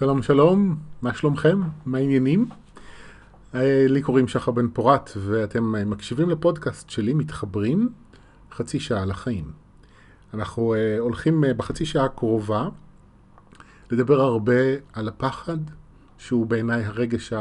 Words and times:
שלום 0.00 0.22
שלום, 0.22 0.76
מה 1.02 1.14
שלומכם? 1.14 1.60
מה 1.86 1.98
העניינים? 1.98 2.48
אה, 3.54 3.84
לי 3.88 4.02
קוראים 4.02 4.28
שחר 4.28 4.52
בן 4.52 4.68
פורת 4.68 5.10
ואתם 5.16 5.76
אה, 5.76 5.84
מקשיבים 5.84 6.30
לפודקאסט 6.30 6.90
שלי 6.90 7.14
מתחברים 7.14 7.88
חצי 8.52 8.80
שעה 8.80 9.04
לחיים. 9.04 9.44
אנחנו 10.34 10.74
uh, 10.74 11.00
הולכים 11.00 11.44
בחצי 11.56 11.86
שעה 11.86 12.04
הקרובה 12.04 12.68
לדבר 13.90 14.20
הרבה 14.20 14.54
על 14.92 15.08
הפחד, 15.08 15.58
שהוא 16.18 16.46
בעיניי 16.46 16.84
הרגש 16.84 17.32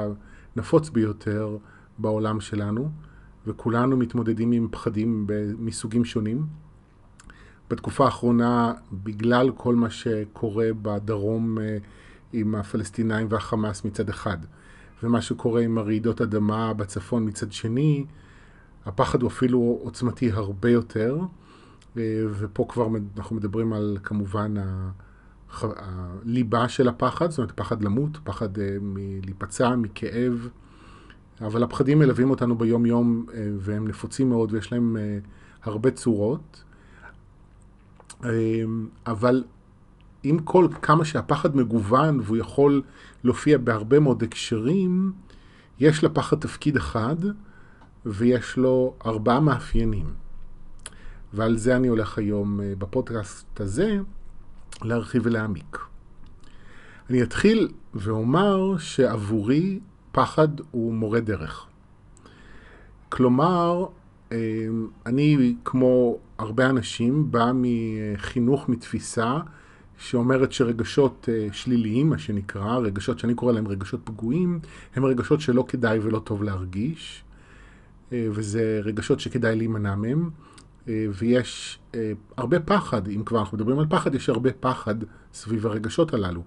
הנפוץ 0.56 0.90
ביותר 0.90 1.58
בעולם 1.98 2.42
שלנו, 2.42 2.90
וכולנו 3.48 3.98
מתמודדים 3.98 4.52
עם 4.52 4.68
פחדים 4.72 5.28
מסוגים 5.58 6.06
שונים. 6.06 6.46
בתקופה 7.70 8.06
האחרונה, 8.06 8.74
בגלל 8.94 9.52
כל 9.52 9.76
מה 9.76 9.90
שקורה 9.90 10.68
בדרום 10.82 11.58
עם 12.34 12.56
הפלסטינאים 12.56 13.28
והחמאס 13.30 13.86
מצד 13.86 14.10
אחד, 14.10 14.38
ומה 15.04 15.22
שקורה 15.22 15.62
עם 15.62 15.78
הרעידות 15.78 16.22
אדמה 16.22 16.74
בצפון 16.74 17.28
מצד 17.28 17.52
שני, 17.52 18.06
הפחד 18.86 19.22
הוא 19.22 19.30
אפילו 19.30 19.80
עוצמתי 19.82 20.32
הרבה 20.32 20.70
יותר, 20.70 21.20
אה, 21.98 22.24
ופה 22.32 22.66
כבר 22.70 22.88
אנחנו 23.18 23.36
מדברים 23.36 23.74
על 23.74 23.98
כמובן 24.04 24.54
הליבה 25.62 26.70
של 26.70 26.88
הפחד, 26.88 27.30
זאת 27.30 27.38
אומרת 27.38 27.52
פחד 27.52 27.82
למות, 27.82 28.18
פחד 28.24 28.60
אה, 28.60 28.78
מלהיפצע, 28.82 29.76
מכאב, 29.76 30.50
אבל 31.42 31.64
הפחדים 31.64 32.00
מלווים 32.00 32.30
אותנו 32.30 32.58
ביום 32.58 32.86
יום 32.86 33.26
אה, 33.34 33.50
והם 33.58 33.88
נפוצים 33.88 34.30
מאוד 34.30 34.54
ויש 34.54 34.72
להם 34.72 34.98
הרבה 35.64 35.92
צורות. 35.92 36.64
אבל 39.06 39.44
עם 40.24 40.40
כל 40.40 40.68
כמה 40.82 41.06
שהפחד 41.06 41.56
מגוון 41.56 42.20
והוא 42.24 42.38
יכול 42.38 42.82
להופיע 43.24 43.58
בהרבה 43.58 44.00
מאוד 44.00 44.24
הקשרים, 44.24 45.12
יש 45.80 46.04
לפחד 46.04 46.40
תפקיד 46.40 46.76
אחד 46.78 47.16
ויש 48.06 48.58
לו 48.58 48.96
ארבעה 49.06 49.40
מאפיינים. 49.40 50.06
ועל 51.34 51.58
זה 51.58 51.76
אני 51.76 51.88
הולך 51.88 52.18
היום 52.18 52.62
אה, 52.62 52.74
בפודקאסט 52.78 53.62
הזה 53.62 53.98
להרחיב 54.82 55.22
ולהעמיק. 55.26 55.78
אני 57.10 57.24
אתחיל 57.24 57.68
ואומר 57.94 58.78
שעבורי 58.78 59.80
פחד 60.12 60.48
הוא 60.72 60.94
מורה 60.94 61.20
דרך. 61.20 61.66
כלומר, 63.10 63.86
אה, 64.32 64.38
אני, 65.06 65.56
כמו 65.66 66.18
הרבה 66.38 66.70
אנשים, 66.70 67.32
בא 67.32 67.52
מחינוך, 67.54 68.70
מתפיסה, 68.70 69.38
שאומרת 70.00 70.52
שרגשות 70.52 71.30
אה, 71.32 71.48
שליליים, 71.52 72.10
מה 72.10 72.18
שנקרא, 72.18 72.78
רגשות 72.78 73.20
שאני 73.20 73.34
קורא 73.34 73.52
להם 73.52 73.68
רגשות 73.68 74.00
פגועים, 74.04 74.60
הם 74.96 75.06
רגשות 75.06 75.42
שלא 75.42 75.66
כדאי 75.68 76.00
ולא 76.00 76.20
טוב 76.20 76.44
להרגיש, 76.44 77.24
וזה 78.12 78.82
רגשות 78.84 79.20
שכדאי 79.20 79.56
להימנע 79.56 79.96
מהם. 79.96 80.30
אה, 80.90 81.06
ויש 81.14 81.80
אה, 81.96 82.12
הרבה 82.38 82.60
פחד, 82.60 83.08
אם 83.08 83.24
כבר 83.24 83.40
אנחנו 83.40 83.58
מדברים 83.58 83.80
על 83.80 83.86
פחד, 83.90 84.16
יש 84.16 84.30
הרבה 84.30 84.50
פחד 84.60 84.96
סביב 85.34 85.66
הרגשות 85.66 86.14
הללו. 86.14 86.42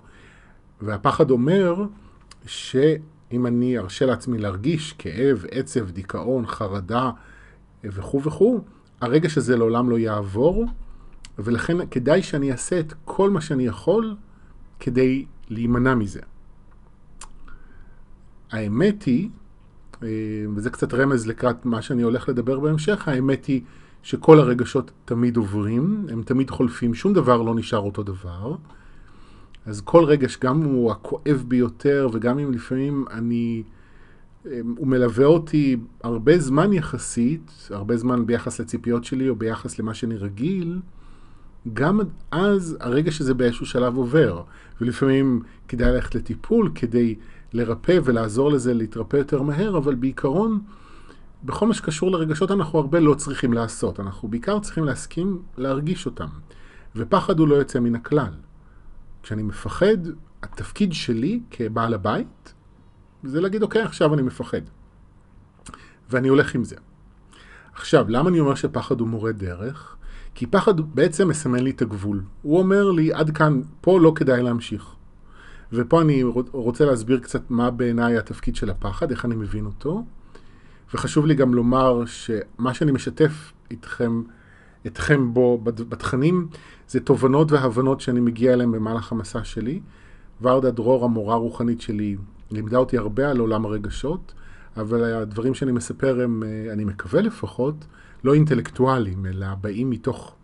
והפחד 0.81 1.31
אומר 1.31 1.85
שאם 2.47 3.47
אני 3.47 3.79
ארשה 3.79 4.07
לעצמי 4.07 4.39
להרגיש 4.39 4.93
כאב, 4.93 5.45
עצב, 5.51 5.91
דיכאון, 5.91 6.47
חרדה 6.47 7.11
וכו' 7.85 8.23
וכו', 8.23 8.61
הרגש 9.01 9.39
הזה 9.39 9.57
לעולם 9.57 9.91
לא 9.91 9.99
יעבור, 9.99 10.67
ולכן 11.45 11.77
כדאי 11.91 12.23
שאני 12.23 12.53
אעשה 12.53 12.81
את 12.81 12.93
כל 13.05 13.31
מה 13.31 13.41
שאני 13.41 13.67
יכול 13.67 14.17
כדי 14.81 15.25
להימנע 15.49 15.95
מזה. 15.95 16.21
האמת 18.51 19.03
היא, 19.03 19.29
וזה 20.55 20.71
קצת 20.71 20.95
רמז 20.95 21.27
לקראת 21.27 21.67
מה 21.67 21.83
שאני 21.83 22.03
הולך 22.03 22.29
לדבר 22.29 22.61
בהמשך, 22.61 23.09
האמת 23.09 23.45
היא 23.45 23.61
שכל 24.03 24.39
הרגשות 24.39 24.91
תמיד 25.05 25.37
עוברים, 25.37 26.07
הם 26.09 26.23
תמיד 26.23 26.51
חולפים, 26.51 26.95
שום 26.95 27.13
דבר 27.13 27.43
לא 27.43 27.55
נשאר 27.55 27.79
אותו 27.79 28.03
דבר. 28.03 28.57
אז 29.67 29.81
כל 29.81 30.05
רגש, 30.05 30.39
גם 30.41 30.63
אם 30.63 30.69
הוא 30.69 30.93
הכואב 30.93 31.45
ביותר, 31.49 32.09
וגם 32.13 32.39
אם 32.39 32.53
לפעמים 32.53 33.05
אני... 33.11 33.63
הוא 34.77 34.87
מלווה 34.87 35.25
אותי 35.25 35.77
הרבה 36.03 36.39
זמן 36.39 36.73
יחסית, 36.73 37.69
הרבה 37.71 37.97
זמן 37.97 38.27
ביחס 38.27 38.61
לציפיות 38.61 39.05
שלי 39.05 39.29
או 39.29 39.37
ביחס 39.37 39.79
למה 39.79 39.95
שאני 39.95 40.17
רגיל, 40.17 40.81
גם 41.73 42.01
אז 42.31 42.77
הרגש 42.81 43.21
הזה 43.21 43.35
באיזשהו 43.35 43.67
שלב 43.67 43.97
עובר. 43.97 44.43
ולפעמים 44.81 45.43
כדאי 45.69 45.93
ללכת 45.93 46.15
לטיפול 46.15 46.71
כדי 46.75 47.15
לרפא 47.53 47.99
ולעזור 48.05 48.51
לזה 48.51 48.75
להתרפא 48.75 49.17
יותר 49.17 49.43
מהר, 49.43 49.77
אבל 49.77 49.95
בעיקרון 49.95 50.61
בכל 51.45 51.67
מה 51.67 51.75
שקשור 51.75 52.11
לרגשות 52.11 52.51
אנחנו 52.51 52.79
הרבה 52.79 53.01
לא 53.01 53.15
צריכים 53.15 53.53
לעשות, 53.53 54.01
אנחנו 54.01 54.29
בעיקר 54.29 54.61
צריכים 54.61 54.85
להסכים 54.85 55.43
להרגיש 55.57 56.07
אותם. 56.07 56.29
ופחד 56.97 57.39
הוא 57.39 57.49
לא 57.49 57.55
יוצא 57.55 57.81
מן 57.81 57.95
הכלל. 57.95 58.33
כשאני 59.23 59.43
מפחד, 59.43 59.97
התפקיד 60.43 60.93
שלי 60.93 61.41
כבעל 61.51 61.95
הבית 61.95 62.55
זה 63.23 63.41
להגיד, 63.41 63.63
אוקיי, 63.63 63.83
עכשיו 63.83 64.15
אני 64.15 64.23
מפחד. 64.23 64.61
ואני 66.11 66.29
הולך 66.29 66.55
עם 66.55 66.65
זה. 66.65 66.77
עכשיו, 67.75 68.09
למה 68.09 68.29
אני 68.29 68.41
אומר 68.41 68.55
שפחד 68.55 69.01
הוא 69.01 69.09
מורה 69.09 69.33
דרך? 69.33 69.97
כי 70.35 70.47
פחד 70.47 70.81
בעצם 70.81 71.29
מסמן 71.29 71.61
לי 71.61 71.71
את 71.71 71.83
הגבול. 71.83 72.23
הוא 72.43 72.59
אומר 72.59 72.91
לי, 72.91 73.13
עד 73.13 73.31
כאן, 73.31 73.61
פה 73.81 74.01
לא 74.01 74.13
כדאי 74.17 74.43
להמשיך. 74.43 74.95
ופה 75.73 76.03
אני 76.03 76.23
רוצה 76.53 76.85
להסביר 76.85 77.19
קצת 77.19 77.51
מה 77.51 77.71
בעיניי 77.71 78.19
התפקיד 78.19 78.57
של 78.57 78.71
הפחד, 78.71 79.11
איך 79.11 79.25
אני 79.25 79.35
מבין 79.35 79.67
אותו. 79.67 80.05
וחשוב 80.95 81.27
לי 81.27 81.35
גם 81.35 81.55
לומר 81.55 82.05
שמה 82.07 82.75
שאני 82.75 82.93
משתף 82.93 83.53
איתכם, 83.71 84.23
אתכם 84.87 85.35
בו 85.35 85.59
בתכנים, 85.65 86.49
זה 86.89 87.01
תובנות 87.01 87.53
והבנות 87.53 88.01
שאני 88.01 88.21
מגיע 88.21 88.53
אליהם 88.53 88.73
במהלך 88.73 89.13
המסע 89.13 89.45
שלי. 89.45 89.81
ורדה 90.43 90.71
דרור, 90.71 91.05
המורה 91.05 91.35
הרוחנית 91.35 91.81
שלי, 91.81 92.17
לימדה 92.51 92.79
אותי 92.79 92.99
הרבה 92.99 93.31
על 93.31 93.39
עולם 93.39 93.65
הרגשות, 93.65 94.35
אבל 94.77 95.05
הדברים 95.15 95.55
שאני 95.55 95.73
מספר 95.73 96.21
הם, 96.21 96.43
אה, 96.43 96.73
אני 96.73 96.85
מקווה 96.85 97.21
לפחות, 97.21 97.75
לא 98.25 98.35
אינטלקטואליים, 98.35 99.27
אלא 99.27 99.55
באים 99.55 99.91
מתוך 99.91 100.37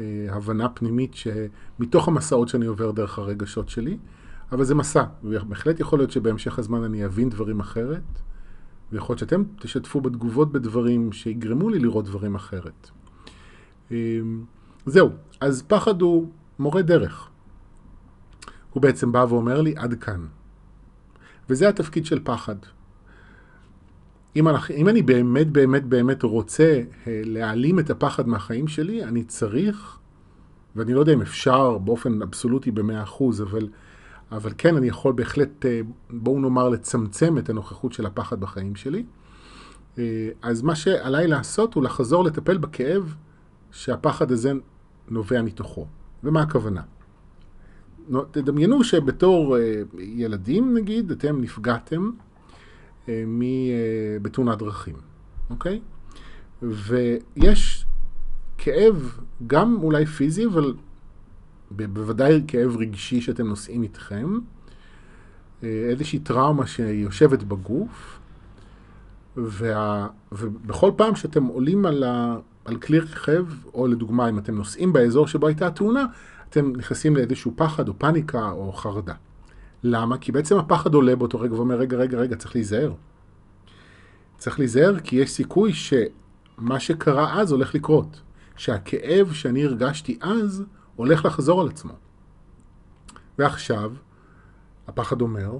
אה, 0.00 0.26
הבנה 0.30 0.68
פנימית 0.68 1.14
שמתוך 1.14 2.08
המסעות 2.08 2.48
שאני 2.48 2.66
עובר 2.66 2.90
דרך 2.90 3.18
הרגשות 3.18 3.68
שלי, 3.68 3.98
אבל 4.52 4.64
זה 4.64 4.74
מסע, 4.74 5.04
ובהחלט 5.24 5.80
יכול 5.80 5.98
להיות 5.98 6.10
שבהמשך 6.10 6.58
הזמן 6.58 6.82
אני 6.82 7.04
אבין 7.04 7.28
דברים 7.28 7.60
אחרת. 7.60 8.02
ויכול 8.92 9.14
להיות 9.14 9.18
שאתם 9.18 9.42
תשתפו 9.58 10.00
בתגובות 10.00 10.52
בדברים 10.52 11.12
שיגרמו 11.12 11.68
לי 11.68 11.78
לראות 11.78 12.04
דברים 12.04 12.34
אחרת. 12.34 12.90
אמ, 13.90 14.44
זהו, 14.86 15.10
אז 15.40 15.62
פחד 15.62 16.02
הוא 16.02 16.30
מורה 16.58 16.82
דרך. 16.82 17.28
הוא 18.70 18.82
בעצם 18.82 19.12
בא 19.12 19.26
ואומר 19.28 19.60
לי, 19.60 19.74
עד 19.76 19.94
כאן. 19.94 20.26
וזה 21.50 21.68
התפקיד 21.68 22.06
של 22.06 22.20
פחד. 22.24 22.56
אם, 24.36 24.48
אנחנו, 24.48 24.74
אם 24.74 24.88
אני 24.88 25.02
באמת 25.02 25.50
באמת 25.50 25.84
באמת 25.84 26.22
רוצה 26.22 26.82
אה, 27.06 27.22
להעלים 27.24 27.78
את 27.78 27.90
הפחד 27.90 28.28
מהחיים 28.28 28.68
שלי, 28.68 29.04
אני 29.04 29.24
צריך, 29.24 29.98
ואני 30.76 30.94
לא 30.94 31.00
יודע 31.00 31.12
אם 31.12 31.22
אפשר 31.22 31.78
באופן 31.78 32.22
אבסולוטי 32.22 32.70
במאה 32.70 33.02
אחוז, 33.02 33.42
אבל 33.42 33.68
אבל 34.32 34.52
כן, 34.58 34.76
אני 34.76 34.88
יכול 34.88 35.12
בהחלט, 35.12 35.66
אה, 35.66 35.80
בואו 36.10 36.40
נאמר, 36.40 36.68
לצמצם 36.68 37.38
את 37.38 37.50
הנוכחות 37.50 37.92
של 37.92 38.06
הפחד 38.06 38.40
בחיים 38.40 38.76
שלי. 38.76 39.04
אה, 39.98 40.28
אז 40.42 40.62
מה 40.62 40.74
שעליי 40.74 41.26
לעשות 41.26 41.74
הוא 41.74 41.82
לחזור 41.82 42.24
לטפל 42.24 42.58
בכאב 42.58 43.14
שהפחד 43.70 44.32
הזה 44.32 44.52
נובע 45.08 45.42
מתוכו. 45.42 45.86
ומה 46.24 46.42
הכוונה? 46.42 46.82
תדמיינו 48.30 48.84
שבתור 48.84 49.56
ילדים, 49.98 50.74
נגיד, 50.74 51.10
אתם 51.10 51.40
נפגעתם 51.40 52.10
בתאונת 54.22 54.58
דרכים, 54.58 54.94
אוקיי? 55.50 55.80
ויש 56.62 57.86
כאב, 58.58 59.18
גם 59.46 59.78
אולי 59.82 60.06
פיזי, 60.06 60.46
אבל 60.46 60.74
בוודאי 61.70 62.42
כאב 62.46 62.76
רגשי 62.76 63.20
שאתם 63.20 63.46
נושאים 63.46 63.82
איתכם, 63.82 64.38
אה, 65.62 65.68
איזושהי 65.68 66.18
טראומה 66.18 66.66
שיושבת 66.66 67.42
בגוף, 67.42 68.18
וה, 69.36 70.08
ובכל 70.32 70.90
פעם 70.96 71.16
שאתם 71.16 71.44
עולים 71.44 71.86
על, 71.86 72.02
ה, 72.02 72.36
על 72.64 72.76
כלי 72.76 72.98
רכב, 72.98 73.46
או 73.74 73.86
לדוגמה 73.86 74.28
אם 74.28 74.38
אתם 74.38 74.54
נוסעים 74.54 74.92
באזור 74.92 75.26
שבו 75.26 75.46
הייתה 75.46 75.66
התאונה, 75.66 76.04
אתם 76.48 76.72
נכנסים 76.76 77.16
לאיזשהו 77.16 77.52
פחד 77.56 77.88
או 77.88 77.98
פאניקה 77.98 78.50
או 78.50 78.72
חרדה. 78.72 79.14
למה? 79.84 80.18
כי 80.18 80.32
בעצם 80.32 80.56
הפחד 80.56 80.94
עולה 80.94 81.16
באותו 81.16 81.40
רגע 81.40 81.54
ואומר, 81.54 81.76
רגע, 81.76 81.96
רגע, 81.96 82.18
רגע, 82.18 82.36
צריך 82.36 82.54
להיזהר. 82.54 82.92
צריך 84.38 84.58
להיזהר 84.58 85.00
כי 85.00 85.16
יש 85.16 85.30
סיכוי 85.30 85.72
שמה 85.72 86.80
שקרה 86.80 87.40
אז 87.40 87.52
הולך 87.52 87.74
לקרות. 87.74 88.20
שהכאב 88.56 89.32
שאני 89.32 89.64
הרגשתי 89.64 90.18
אז 90.20 90.64
הולך 90.96 91.24
לחזור 91.24 91.60
על 91.60 91.68
עצמו. 91.68 91.92
ועכשיו, 93.38 93.92
הפחד 94.86 95.20
אומר, 95.20 95.58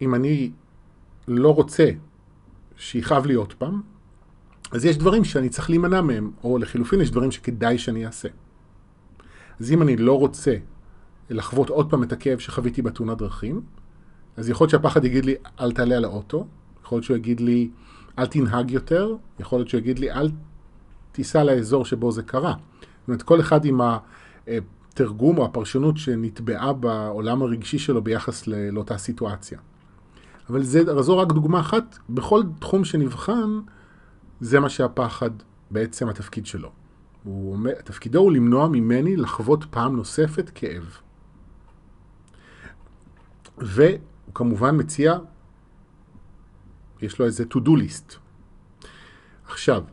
אם 0.00 0.14
אני 0.14 0.52
לא 1.28 1.54
רוצה 1.54 1.90
שיכאב 2.76 3.26
לי 3.26 3.34
עוד 3.34 3.52
פעם, 3.52 3.82
אז 4.72 4.84
יש 4.84 4.98
דברים 4.98 5.24
שאני 5.24 5.48
צריך 5.48 5.70
להימנע 5.70 6.00
מהם, 6.00 6.30
או 6.44 6.58
לחילופין 6.58 7.00
יש 7.00 7.10
דברים 7.10 7.30
שכדאי 7.30 7.78
שאני 7.78 8.06
אעשה. 8.06 8.28
אז 9.60 9.72
אם 9.72 9.82
אני 9.82 9.96
לא 9.96 10.18
רוצה 10.18 10.56
לחוות 11.30 11.68
עוד 11.68 11.90
פעם 11.90 12.02
את 12.02 12.12
הכאב 12.12 12.38
שחוויתי 12.38 12.82
בתאונת 12.82 13.18
דרכים, 13.18 13.60
אז 14.36 14.48
יכול 14.48 14.64
להיות 14.64 14.70
שהפחד 14.70 15.04
יגיד 15.04 15.24
לי, 15.24 15.34
אל 15.60 15.72
תעלה 15.72 15.96
על 15.96 16.04
האוטו, 16.04 16.46
יכול 16.84 16.96
להיות 16.96 17.04
שהוא 17.04 17.16
יגיד 17.16 17.40
לי, 17.40 17.70
אל 18.18 18.26
תנהג 18.26 18.70
יותר, 18.70 19.14
יכול 19.40 19.58
להיות 19.58 19.68
שהוא 19.68 19.78
יגיד 19.78 19.98
לי, 19.98 20.10
אל 20.10 20.30
תיסע 21.12 21.44
לאזור 21.44 21.84
שבו 21.84 22.12
זה 22.12 22.22
קרה. 22.22 22.52
זאת 22.52 23.08
אומרת, 23.08 23.22
כל 23.22 23.40
אחד 23.40 23.64
עם 23.64 23.80
התרגום 24.48 25.38
או 25.38 25.44
הפרשנות 25.44 25.96
שנטבעה 25.96 26.72
בעולם 26.72 27.42
הרגשי 27.42 27.78
שלו 27.78 28.02
ביחס 28.02 28.46
לאותה 28.46 28.98
סיטואציה. 28.98 29.58
אבל 30.50 30.62
זה, 30.62 31.00
זו 31.02 31.18
רק 31.18 31.32
דוגמה 31.32 31.60
אחת, 31.60 31.98
בכל 32.10 32.42
תחום 32.58 32.84
שנבחן, 32.84 33.60
זה 34.40 34.60
מה 34.60 34.68
שהפחד 34.68 35.30
בעצם 35.70 36.08
התפקיד 36.08 36.46
שלו. 36.46 36.70
הוא 37.24 37.58
תפקידו 37.84 38.18
הוא 38.18 38.32
למנוע 38.32 38.68
ממני 38.68 39.16
לחוות 39.16 39.64
פעם 39.70 39.96
נוספת 39.96 40.50
כאב. 40.54 40.98
והוא 43.60 44.34
כמובן 44.34 44.76
מציע, 44.80 45.18
יש 47.02 47.18
לו 47.18 47.26
איזה 47.26 47.44
to-do 47.54 47.70
list. 47.70 48.14
עכשיו, 49.46 49.84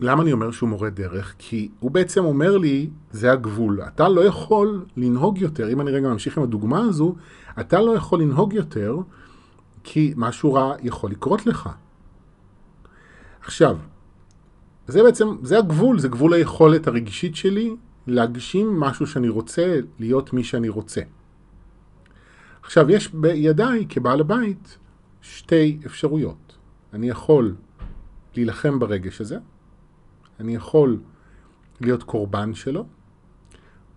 למה 0.00 0.22
אני 0.22 0.32
אומר 0.32 0.50
שהוא 0.50 0.68
מורה 0.68 0.90
דרך? 0.90 1.34
כי 1.38 1.70
הוא 1.80 1.90
בעצם 1.90 2.24
אומר 2.24 2.58
לי, 2.58 2.90
זה 3.10 3.32
הגבול. 3.32 3.82
אתה 3.82 4.08
לא 4.08 4.24
יכול 4.24 4.84
לנהוג 4.96 5.38
יותר, 5.38 5.72
אם 5.72 5.80
אני 5.80 5.90
רגע 5.90 6.08
ממשיך 6.08 6.38
עם 6.38 6.44
הדוגמה 6.44 6.80
הזו, 6.80 7.14
אתה 7.60 7.80
לא 7.80 7.96
יכול 7.96 8.20
לנהוג 8.20 8.52
יותר, 8.52 8.96
כי 9.84 10.14
משהו 10.16 10.54
רע 10.54 10.74
יכול 10.82 11.10
לקרות 11.10 11.46
לך. 11.46 11.68
עכשיו, 13.40 13.76
זה 14.86 15.02
בעצם, 15.02 15.28
זה 15.42 15.58
הגבול, 15.58 15.98
זה 15.98 16.08
גבול 16.08 16.32
היכולת 16.32 16.86
הרגשית 16.86 17.36
שלי 17.36 17.76
להגשים 18.06 18.80
משהו 18.80 19.06
שאני 19.06 19.28
רוצה, 19.28 19.80
להיות 19.98 20.32
מי 20.32 20.44
שאני 20.44 20.68
רוצה. 20.68 21.00
עכשיו, 22.62 22.90
יש 22.90 23.14
בידיי, 23.14 23.86
כבעל 23.88 24.20
הבית, 24.20 24.78
שתי 25.22 25.78
אפשרויות. 25.86 26.56
אני 26.92 27.08
יכול 27.08 27.54
להילחם 28.36 28.78
ברגש 28.78 29.20
הזה, 29.20 29.38
אני 30.40 30.54
יכול 30.54 31.00
להיות 31.80 32.02
קורבן 32.02 32.54
שלו, 32.54 32.86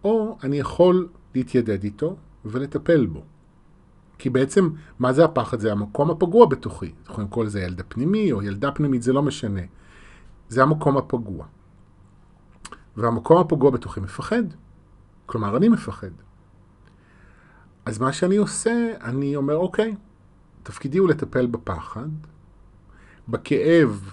או 0.03 0.37
אני 0.43 0.59
יכול 0.59 1.07
להתיידד 1.35 1.83
איתו 1.83 2.15
ולטפל 2.45 3.05
בו. 3.05 3.23
כי 4.17 4.29
בעצם, 4.29 4.69
מה 4.99 5.13
זה 5.13 5.25
הפחד? 5.25 5.59
זה 5.59 5.71
המקום 5.71 6.11
הפגוע 6.11 6.45
בתוכי. 6.45 6.85
אנחנו 6.85 7.11
יכולים 7.11 7.27
לקרוא 7.27 7.45
לזה 7.45 7.61
ילד 7.61 7.79
הפנימי 7.79 8.31
או 8.31 8.43
ילדה 8.43 8.71
פנימית, 8.71 9.01
זה 9.01 9.13
לא 9.13 9.23
משנה. 9.23 9.61
זה 10.49 10.63
המקום 10.63 10.97
הפגוע. 10.97 11.45
והמקום 12.97 13.37
הפגוע 13.37 13.71
בתוכי 13.71 13.99
מפחד. 13.99 14.43
כלומר, 15.25 15.57
אני 15.57 15.69
מפחד. 15.69 16.11
אז 17.85 17.99
מה 17.99 18.13
שאני 18.13 18.37
עושה, 18.37 18.93
אני 19.03 19.35
אומר, 19.35 19.57
אוקיי, 19.57 19.95
תפקידי 20.63 20.97
הוא 20.97 21.09
לטפל 21.09 21.47
בפחד, 21.47 22.09
בכאב, 23.29 24.11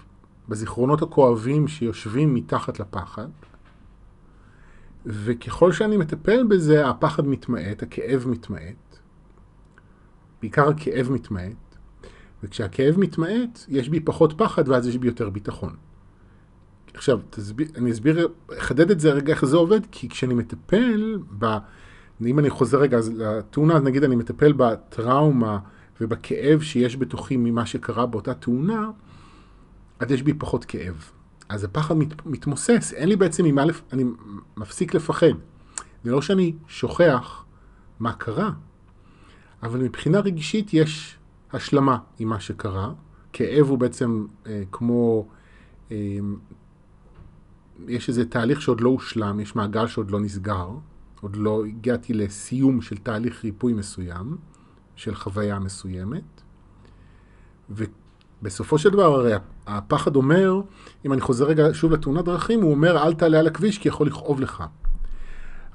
בזיכרונות 0.49 1.03
הכואבים 1.03 1.69
שיושבים 1.69 2.35
מתחת 2.35 2.81
לפחד, 2.81 3.29
וככל 5.07 5.73
שאני 5.73 5.97
מטפל 5.97 6.45
בזה, 6.49 6.89
הפחד 6.89 7.27
מתמעט, 7.27 7.83
הכאב 7.83 8.25
מתמעט, 8.29 8.99
בעיקר 10.41 10.69
הכאב 10.69 11.11
מתמעט, 11.11 11.77
וכשהכאב 12.43 12.99
מתמעט, 12.99 13.59
יש 13.69 13.89
בי 13.89 14.01
פחות 14.01 14.35
פחד 14.39 14.69
ואז 14.69 14.87
יש 14.87 14.97
בי 14.97 15.07
יותר 15.07 15.31
ביטחון. 15.31 15.77
עכשיו, 16.94 17.19
תסביר, 17.31 17.69
אני 17.76 17.91
אסביר, 17.91 18.29
אחדד 18.58 18.91
את 18.91 19.00
זה 19.00 19.12
רגע 19.12 19.32
איך 19.32 19.44
זה 19.44 19.56
עובד, 19.56 19.81
כי 19.91 20.08
כשאני 20.08 20.35
מטפל 20.35 21.19
ב... 21.38 21.56
אם 22.26 22.38
אני 22.38 22.50
חוזר 22.50 22.79
רגע 22.79 22.99
לתאונה, 23.17 23.75
אז 23.75 23.82
נגיד 23.82 24.05
אני 24.05 24.17
מטפל 24.17 24.52
בטראומה 24.52 25.58
ובכאב 26.00 26.61
שיש 26.61 26.96
בתוכי 26.96 27.37
ממה 27.37 27.67
שקרה 27.67 28.06
באותה 28.06 28.35
תאונה, 28.35 28.91
אז 29.99 30.11
יש 30.11 30.23
בי 30.23 30.35
פחות 30.35 30.64
כאב. 30.64 31.11
אז 31.49 31.64
הפחד 31.64 31.96
מת, 31.96 32.26
מתמוסס, 32.26 32.93
אין 32.97 33.08
לי 33.08 33.17
בעצם 33.17 33.44
ממה, 33.44 33.64
לפ... 33.64 33.82
אני 33.93 34.05
מפסיק 34.56 34.94
לפחד. 34.94 35.26
זה 36.05 36.11
לא 36.12 36.23
שאני 36.23 36.55
שוכח 36.69 37.44
מה 38.00 38.12
קרה, 38.12 38.50
אבל 39.62 39.81
מבחינה 39.81 40.20
רגשית 40.20 40.75
יש 40.75 41.19
השלמה 41.52 41.99
עם 42.19 42.29
מה 42.29 42.40
שקרה. 42.40 42.93
כאב 43.32 43.67
הוא 43.69 43.79
בעצם 43.79 44.26
אה, 44.47 44.62
כמו 44.73 45.29
אה, 45.93 46.19
יש 47.88 48.09
איזה 48.09 48.25
תהליך 48.25 48.62
שעוד 48.62 48.81
לא 48.81 48.88
הושלם, 48.88 49.41
יש 49.41 49.56
מעגל 49.56 49.87
שעוד 49.87 50.11
לא 50.11 50.21
נסגר, 50.21 50.69
עוד 51.21 51.37
לא 51.37 51.65
הגעתי 51.65 52.15
לסיום 52.15 52.81
של 52.81 52.97
תהליך 52.97 53.44
ריפוי 53.44 53.73
מסוים, 53.73 54.37
של 54.97 55.15
חוויה 55.15 55.59
מסוימת, 55.59 56.43
ובסופו 57.71 58.79
של 58.79 58.91
דבר 58.91 59.15
הרי 59.15 59.32
הפחד 59.67 60.17
אומר, 60.17 60.61
אם 61.06 61.12
אני 61.12 61.21
חוזר 61.21 61.44
רגע 61.44 61.67
שוב 61.73 61.93
לתאונת 61.93 62.25
דרכים, 62.25 62.62
הוא 62.62 62.71
אומר 62.71 63.03
אל 63.03 63.15
תעלה 63.15 63.38
על 63.38 63.47
הכביש 63.47 63.79
כי 63.79 63.88
יכול 63.88 64.06
לכאוב 64.06 64.41
לך. 64.41 64.65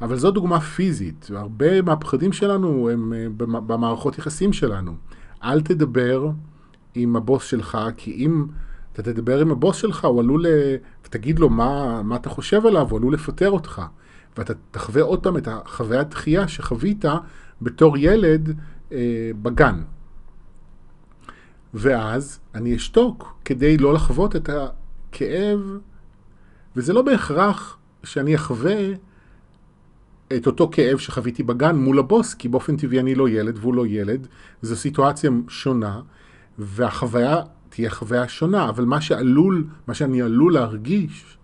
אבל 0.02 0.18
זו 0.18 0.32
דוגמה 0.32 0.60
פיזית, 0.60 1.28
והרבה 1.32 1.82
מהפחדים 1.82 2.34
שלנו 2.34 2.90
הם 2.90 3.14
אה, 3.14 3.26
במערכות 3.40 4.18
יחסים 4.18 4.54
שלנו. 4.54 4.96
אל 5.44 5.62
תדבר 5.62 6.32
עם 6.96 7.16
הבוס 7.16 7.44
שלך, 7.44 7.78
כי 7.98 8.12
אם... 8.12 8.46
אתה 8.94 9.14
תדבר 9.14 9.40
עם 9.40 9.52
הבוס 9.52 9.76
שלך, 9.76 10.06
הוא 10.06 10.20
עלול, 10.20 10.46
ותגיד 11.10 11.40
לו 11.40 11.50
מה, 11.50 12.02
מה 12.04 12.16
אתה 12.16 12.30
חושב 12.30 12.66
עליו, 12.66 12.90
הוא 12.90 12.98
עלול 12.98 13.14
לפטר 13.14 13.52
אותך. 13.52 13.82
ואתה 14.38 14.54
תחווה 14.72 15.02
עוד 15.02 15.24
פעם 15.24 15.38
את 15.38 15.48
החוויית 15.48 16.10
דחייה 16.10 16.48
שחווית 16.48 17.06
בתור 17.62 17.98
ילד 17.98 18.60
אה, 18.92 19.32
בגן. 19.42 19.82
ואז 21.74 22.40
אני 22.56 22.76
אשתוק 22.76 23.36
כדי 23.46 23.78
לא 23.78 23.94
לחוות 23.94 24.36
את 24.36 24.50
הכאב, 24.50 25.78
וזה 26.76 26.94
לא 26.94 27.02
בהכרח 27.02 27.78
שאני 28.04 28.36
אחווה 28.36 28.76
את 30.36 30.48
אותו 30.48 30.70
כאב 30.72 30.98
שחוויתי 30.98 31.44
בגן 31.44 31.76
מול 31.76 32.00
הבוס, 32.00 32.34
כי 32.34 32.50
באופן 32.50 32.78
טבעי 32.78 33.00
אני 33.00 33.16
לא 33.16 33.30
ילד 33.30 33.58
והוא 33.58 33.74
לא 33.74 33.88
ילד, 33.88 34.28
זו 34.62 34.76
סיטואציה 34.76 35.32
שונה, 35.48 36.02
והחוויה 36.58 37.42
תהיה 37.70 37.90
חוויה 37.90 38.28
שונה, 38.28 38.70
אבל 38.70 38.86
מה 38.86 39.02
שעלול, 39.02 39.68
מה 39.88 39.94
שאני 39.94 40.22
עלול 40.22 40.54
להרגיש 40.54 41.38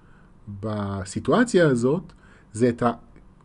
בסיטואציה 0.59 1.67
הזאת, 1.67 2.13
זה 2.53 2.69
את 2.69 2.83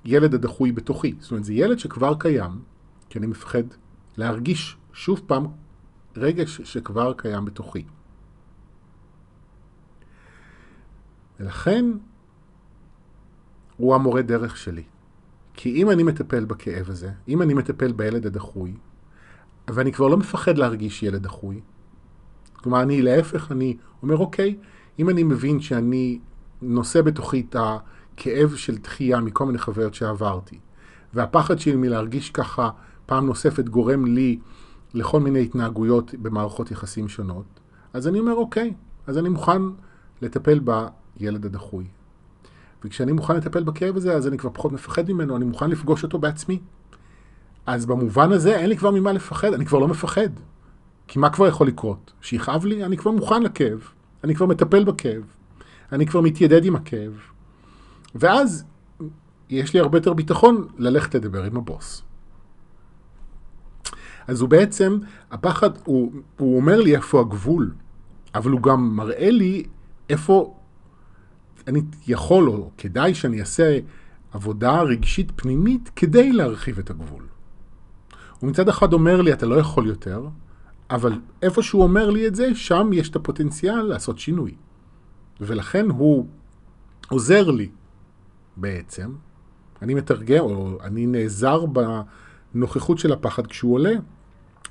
הילד 0.04 0.34
הדחוי 0.34 0.72
בתוכי. 0.72 1.14
זאת 1.20 1.30
אומרת, 1.30 1.44
זה 1.44 1.54
ילד 1.54 1.78
שכבר 1.78 2.14
קיים, 2.18 2.60
כי 3.08 3.18
אני 3.18 3.26
מפחד 3.26 3.62
להרגיש 4.16 4.76
שוב 4.92 5.20
פעם 5.26 5.46
רגש 6.16 6.60
שכבר 6.60 7.12
קיים 7.12 7.44
בתוכי. 7.44 7.84
ולכן 11.40 11.84
הוא 13.76 13.94
המורה 13.94 14.22
דרך 14.22 14.56
שלי. 14.56 14.82
כי 15.54 15.82
אם 15.82 15.90
אני 15.90 16.02
מטפל 16.02 16.44
בכאב 16.44 16.90
הזה, 16.90 17.10
אם 17.28 17.42
אני 17.42 17.54
מטפל 17.54 17.92
בילד 17.92 18.26
הדחוי, 18.26 18.74
ואני 19.70 19.92
כבר 19.92 20.08
לא 20.08 20.16
מפחד 20.16 20.58
להרגיש 20.58 21.02
ילד 21.02 21.22
דחוי, 21.22 21.60
כלומר, 22.62 22.82
אני 22.82 23.02
להפך, 23.02 23.52
אני 23.52 23.76
אומר, 24.02 24.16
אוקיי, 24.16 24.56
אם 24.98 25.10
אני 25.10 25.22
מבין 25.22 25.60
שאני 25.60 26.18
נושא 26.62 27.02
בתוכי 27.02 27.44
את 27.48 27.56
הכאב 27.58 28.54
של 28.54 28.76
דחייה 28.78 29.20
מכל 29.20 29.46
מיני 29.46 29.58
חוויות 29.58 29.94
שעברתי, 29.94 30.58
והפחד 31.14 31.58
שלי 31.58 31.76
מלהרגיש 31.76 32.30
ככה 32.30 32.70
פעם 33.06 33.26
נוספת 33.26 33.68
גורם 33.68 34.04
לי 34.04 34.38
לכל 34.94 35.20
מיני 35.20 35.42
התנהגויות 35.42 36.14
במערכות 36.22 36.70
יחסים 36.70 37.08
שונות, 37.08 37.60
אז 37.92 38.08
אני 38.08 38.20
אומר, 38.20 38.34
אוקיי, 38.34 38.74
אז 39.06 39.18
אני 39.18 39.28
מוכן 39.28 39.62
לטפל 40.22 40.60
בילד 40.60 41.46
הדחוי. 41.46 41.84
וכשאני 42.84 43.12
מוכן 43.12 43.36
לטפל 43.36 43.64
בכאב 43.64 43.96
הזה, 43.96 44.14
אז 44.14 44.26
אני 44.26 44.38
כבר 44.38 44.50
פחות 44.52 44.72
מפחד 44.72 45.10
ממנו, 45.10 45.36
אני 45.36 45.44
מוכן 45.44 45.70
לפגוש 45.70 46.02
אותו 46.02 46.18
בעצמי. 46.18 46.60
אז 47.66 47.86
במובן 47.86 48.32
הזה 48.32 48.56
אין 48.56 48.68
לי 48.68 48.76
כבר 48.76 48.90
ממה 48.90 49.12
לפחד, 49.12 49.52
אני 49.54 49.66
כבר 49.66 49.78
לא 49.78 49.88
מפחד. 49.88 50.28
כי 51.10 51.18
מה 51.18 51.30
כבר 51.30 51.46
יכול 51.46 51.66
לקרות? 51.66 52.12
שיכאב 52.20 52.64
לי? 52.64 52.84
אני 52.84 52.96
כבר 52.96 53.10
מוכן 53.10 53.42
לכאב. 53.42 53.88
אני 54.24 54.34
כבר 54.34 54.46
מטפל 54.46 54.84
בכאב. 54.84 55.22
אני 55.92 56.06
כבר 56.06 56.20
מתיידד 56.20 56.64
עם 56.64 56.76
הכאב. 56.76 57.12
ואז 58.14 58.64
יש 59.48 59.74
לי 59.74 59.80
הרבה 59.80 59.98
יותר 59.98 60.12
ביטחון 60.12 60.68
ללכת 60.78 61.14
לדבר 61.14 61.44
עם 61.44 61.56
הבוס. 61.56 62.02
אז 64.26 64.40
הוא 64.40 64.48
בעצם, 64.48 64.98
הפחד, 65.30 65.70
הוא, 65.84 66.12
הוא 66.36 66.56
אומר 66.56 66.80
לי 66.80 66.96
איפה 66.96 67.20
הגבול, 67.20 67.74
אבל 68.34 68.50
הוא 68.50 68.62
גם 68.62 68.96
מראה 68.96 69.30
לי 69.30 69.62
איפה 70.10 70.54
אני 71.66 71.82
יכול 72.06 72.48
או 72.48 72.70
כדאי 72.78 73.14
שאני 73.14 73.40
אעשה 73.40 73.78
עבודה 74.32 74.82
רגשית 74.82 75.32
פנימית 75.36 75.90
כדי 75.96 76.32
להרחיב 76.32 76.78
את 76.78 76.90
הגבול. 76.90 77.22
הוא 78.38 78.50
מצד 78.50 78.68
אחד 78.68 78.92
אומר 78.92 79.22
לי, 79.22 79.32
אתה 79.32 79.46
לא 79.46 79.54
יכול 79.54 79.86
יותר, 79.86 80.28
אבל 80.90 81.20
איפה 81.42 81.62
שהוא 81.62 81.82
אומר 81.82 82.10
לי 82.10 82.26
את 82.26 82.34
זה, 82.34 82.54
שם 82.54 82.90
יש 82.92 83.10
את 83.10 83.16
הפוטנציאל 83.16 83.82
לעשות 83.82 84.18
שינוי. 84.18 84.54
ולכן 85.40 85.90
הוא 85.90 86.26
עוזר 87.08 87.50
לי 87.50 87.70
בעצם. 88.56 89.12
אני 89.82 89.94
מתרגם, 89.94 90.40
או 90.40 90.78
אני 90.82 91.06
נעזר 91.06 91.64
בנוכחות 92.54 92.98
של 92.98 93.12
הפחד 93.12 93.46
כשהוא 93.46 93.74
עולה, 93.74 93.94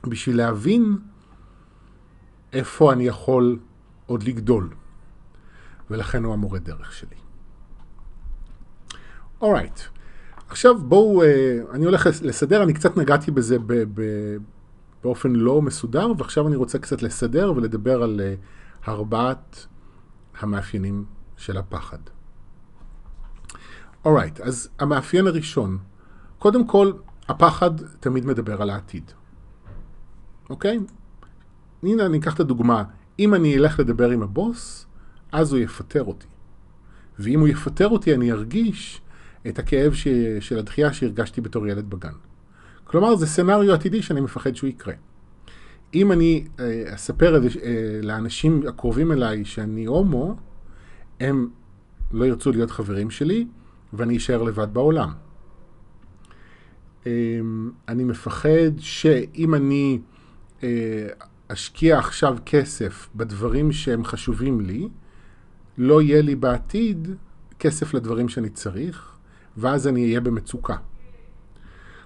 בשביל 0.08 0.38
להבין 0.38 0.98
איפה 2.54 2.94
אני 2.94 3.04
יכול 3.04 3.60
עוד 4.06 4.24
לגדול. 4.24 4.70
ולכן 5.90 6.24
הוא 6.24 6.34
המורה 6.34 6.60
דרך 6.60 6.94
שלי. 6.94 7.16
אורייט. 9.42 9.78
Right. 9.78 10.00
עכשיו 10.50 10.78
בואו, 10.78 11.24
אה, 11.24 11.60
אני 11.72 11.86
הולך 11.86 12.10
לסדר, 12.22 12.64
אני 12.64 12.74
קצת 12.74 12.98
נגעתי 12.98 13.32
בזה 13.32 13.60
ב, 13.60 13.74
ב, 13.94 14.02
באופן 15.04 15.34
לא 15.34 15.62
מסודר, 15.62 16.12
ועכשיו 16.18 16.48
אני 16.48 16.56
רוצה 16.56 16.80
קצת 16.80 17.02
לסדר 17.02 17.54
ולדבר 17.56 18.04
על 18.04 18.22
אה, 18.24 18.34
ארבעת 18.88 19.68
המאפיינים 20.40 21.06
של 21.38 21.58
הפחד. 21.58 21.98
אורייט, 24.06 24.40
right, 24.40 24.44
אז 24.44 24.70
המאפיין 24.80 25.28
הראשון, 25.28 25.78
קודם 26.40 26.68
כל, 26.68 26.92
הפחד 27.28 27.72
תמיד 28.00 28.26
מדבר 28.26 28.62
על 28.62 28.70
העתיד. 28.70 29.12
אוקיי? 30.50 30.78
Okay? 30.78 30.92
הנה 31.84 32.06
אני 32.06 32.18
אקח 32.18 32.36
את 32.36 32.40
הדוגמה, 32.40 32.84
אם 33.20 33.34
אני 33.34 33.58
אלך 33.58 33.80
לדבר 33.80 34.10
עם 34.10 34.24
הבוס, 34.24 34.86
אז 35.32 35.54
הוא 35.54 35.60
יפטר 35.60 36.04
אותי. 36.04 36.28
ואם 37.20 37.40
הוא 37.40 37.48
יפטר 37.48 37.88
אותי 37.88 38.16
אני 38.16 38.32
ארגיש 38.32 39.02
את 39.48 39.60
הכאב 39.60 39.94
ש... 39.94 40.08
של 40.40 40.60
הדחייה 40.60 40.94
שהרגשתי 40.94 41.42
בתור 41.42 41.68
ילד 41.68 41.90
בגן. 41.90 42.14
כלומר, 42.90 43.16
זה 43.16 43.28
סצנריו 43.28 43.74
עתידי 43.74 44.02
שאני 44.02 44.22
מפחד 44.22 44.56
שהוא 44.56 44.68
יקרה. 44.68 44.94
אם 45.94 46.12
אני 46.12 46.48
אה, 46.60 46.96
אספר 46.96 47.36
אה, 47.36 47.40
לאנשים 48.04 48.64
הקרובים 48.68 49.12
אליי 49.12 49.46
שאני 49.46 49.86
הומו, 49.86 50.36
הם 51.20 51.50
לא 52.12 52.26
ירצו 52.26 52.52
להיות 52.52 52.72
חברים 52.72 53.10
שלי, 53.10 53.48
ואני 53.94 54.18
אשאר 54.18 54.44
לבד 54.44 54.74
בעולם. 54.74 55.14
אה, 57.08 57.12
אני 57.88 58.04
מפחד 58.04 58.78
שאם 58.78 59.56
אני 59.56 60.00
אה, 60.64 61.08
אשקיע 61.48 62.00
עכשיו 62.00 62.38
כסף 62.46 63.10
בדברים 63.16 63.72
שהם 63.72 64.04
חשובים 64.04 64.62
לי, 64.62 64.90
לא 65.78 66.02
יהיה 66.02 66.22
לי 66.22 66.36
בעתיד 66.36 67.08
כסף 67.60 67.94
לדברים 67.94 68.30
שאני 68.30 68.50
צריך, 68.50 69.18
ואז 69.58 69.88
אני 69.88 70.04
אהיה 70.04 70.22
במצוקה. 70.22 70.76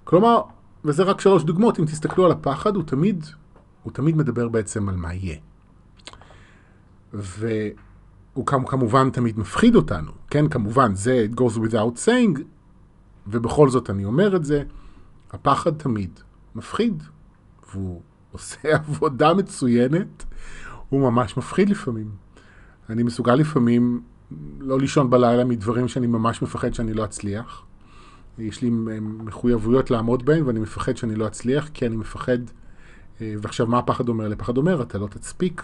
כלומר, 0.04 0.42
וזה 0.86 1.04
רק 1.04 1.22
שלוש 1.22 1.44
דוגמאות, 1.44 1.80
אם 1.80 1.86
תסתכלו 1.86 2.26
על 2.26 2.32
הפחד, 2.32 2.76
הוא 2.76 2.84
תמיד, 2.84 3.26
הוא 3.84 3.94
תמיד 3.94 4.18
מדבר 4.18 4.48
בעצם 4.48 4.90
על 4.90 4.96
מה 4.96 5.14
יהיה. 5.14 5.38
והוא 7.14 8.46
כמובן 8.46 9.10
תמיד 9.10 9.40
מפחיד 9.40 9.76
אותנו, 9.76 10.12
כן, 10.30 10.48
כמובן, 10.48 10.96
זה 10.96 11.28
it 11.32 11.40
goes 11.40 11.58
without 11.58 12.06
saying, 12.06 12.42
ובכל 13.28 13.70
זאת 13.70 13.90
אני 13.90 14.06
אומר 14.06 14.36
את 14.36 14.46
זה, 14.46 14.64
הפחד 15.32 15.74
תמיד 15.78 16.20
מפחיד, 16.56 17.04
והוא 17.74 18.02
עושה 18.32 18.76
עבודה 18.76 19.34
מצוינת, 19.34 20.26
הוא 20.90 21.02
ממש 21.02 21.38
מפחיד 21.38 21.70
לפעמים. 21.70 22.12
אני 22.90 23.04
מסוגל 23.04 23.36
לפעמים 23.36 24.02
לא 24.60 24.80
לישון 24.80 25.10
בלילה 25.10 25.46
מדברים 25.46 25.88
שאני 25.88 26.08
ממש 26.08 26.42
מפחד 26.42 26.74
שאני 26.74 26.94
לא 26.94 27.06
אצליח. 27.06 27.64
יש 28.38 28.62
לי 28.62 28.70
מחויבויות 29.00 29.92
לעמוד 29.92 30.26
בהן 30.26 30.44
ואני 30.48 30.60
מפחד 30.60 30.98
שאני 30.98 31.16
לא 31.16 31.28
אצליח 31.28 31.70
כי 31.74 31.86
אני 31.86 31.96
מפחד, 31.96 32.38
אה, 33.22 33.34
ועכשיו 33.42 33.68
מה 33.68 33.80
הפחד 33.80 34.10
אומר? 34.10 34.28
לפחד 34.28 34.58
אומר, 34.58 34.82
אתה 34.82 34.98
לא 34.98 35.08
תספיק 35.08 35.64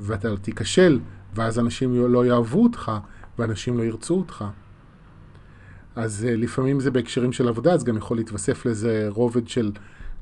ואתה 0.00 0.28
לא 0.28 0.36
תיכשל 0.36 1.00
ואז 1.34 1.58
אנשים 1.58 2.12
לא 2.12 2.26
יאהבו 2.26 2.62
אותך 2.62 2.92
ואנשים 3.38 3.78
לא 3.78 3.82
ירצו 3.82 4.14
אותך. 4.14 4.44
אז 5.96 6.26
אה, 6.28 6.36
לפעמים 6.36 6.80
זה 6.80 6.90
בהקשרים 6.90 7.32
של 7.32 7.48
עבודה, 7.48 7.72
אז 7.72 7.84
גם 7.84 7.96
יכול 7.96 8.16
להתווסף 8.16 8.66
לזה 8.66 9.06
רובד 9.08 9.48
של 9.48 9.72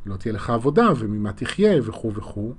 לא 0.07 0.17
תהיה 0.17 0.33
לך 0.33 0.51
עבודה 0.51 0.89
וממה 0.97 1.33
תחיה 1.33 1.81
וכו' 1.85 2.15
וכו'. 2.15 2.55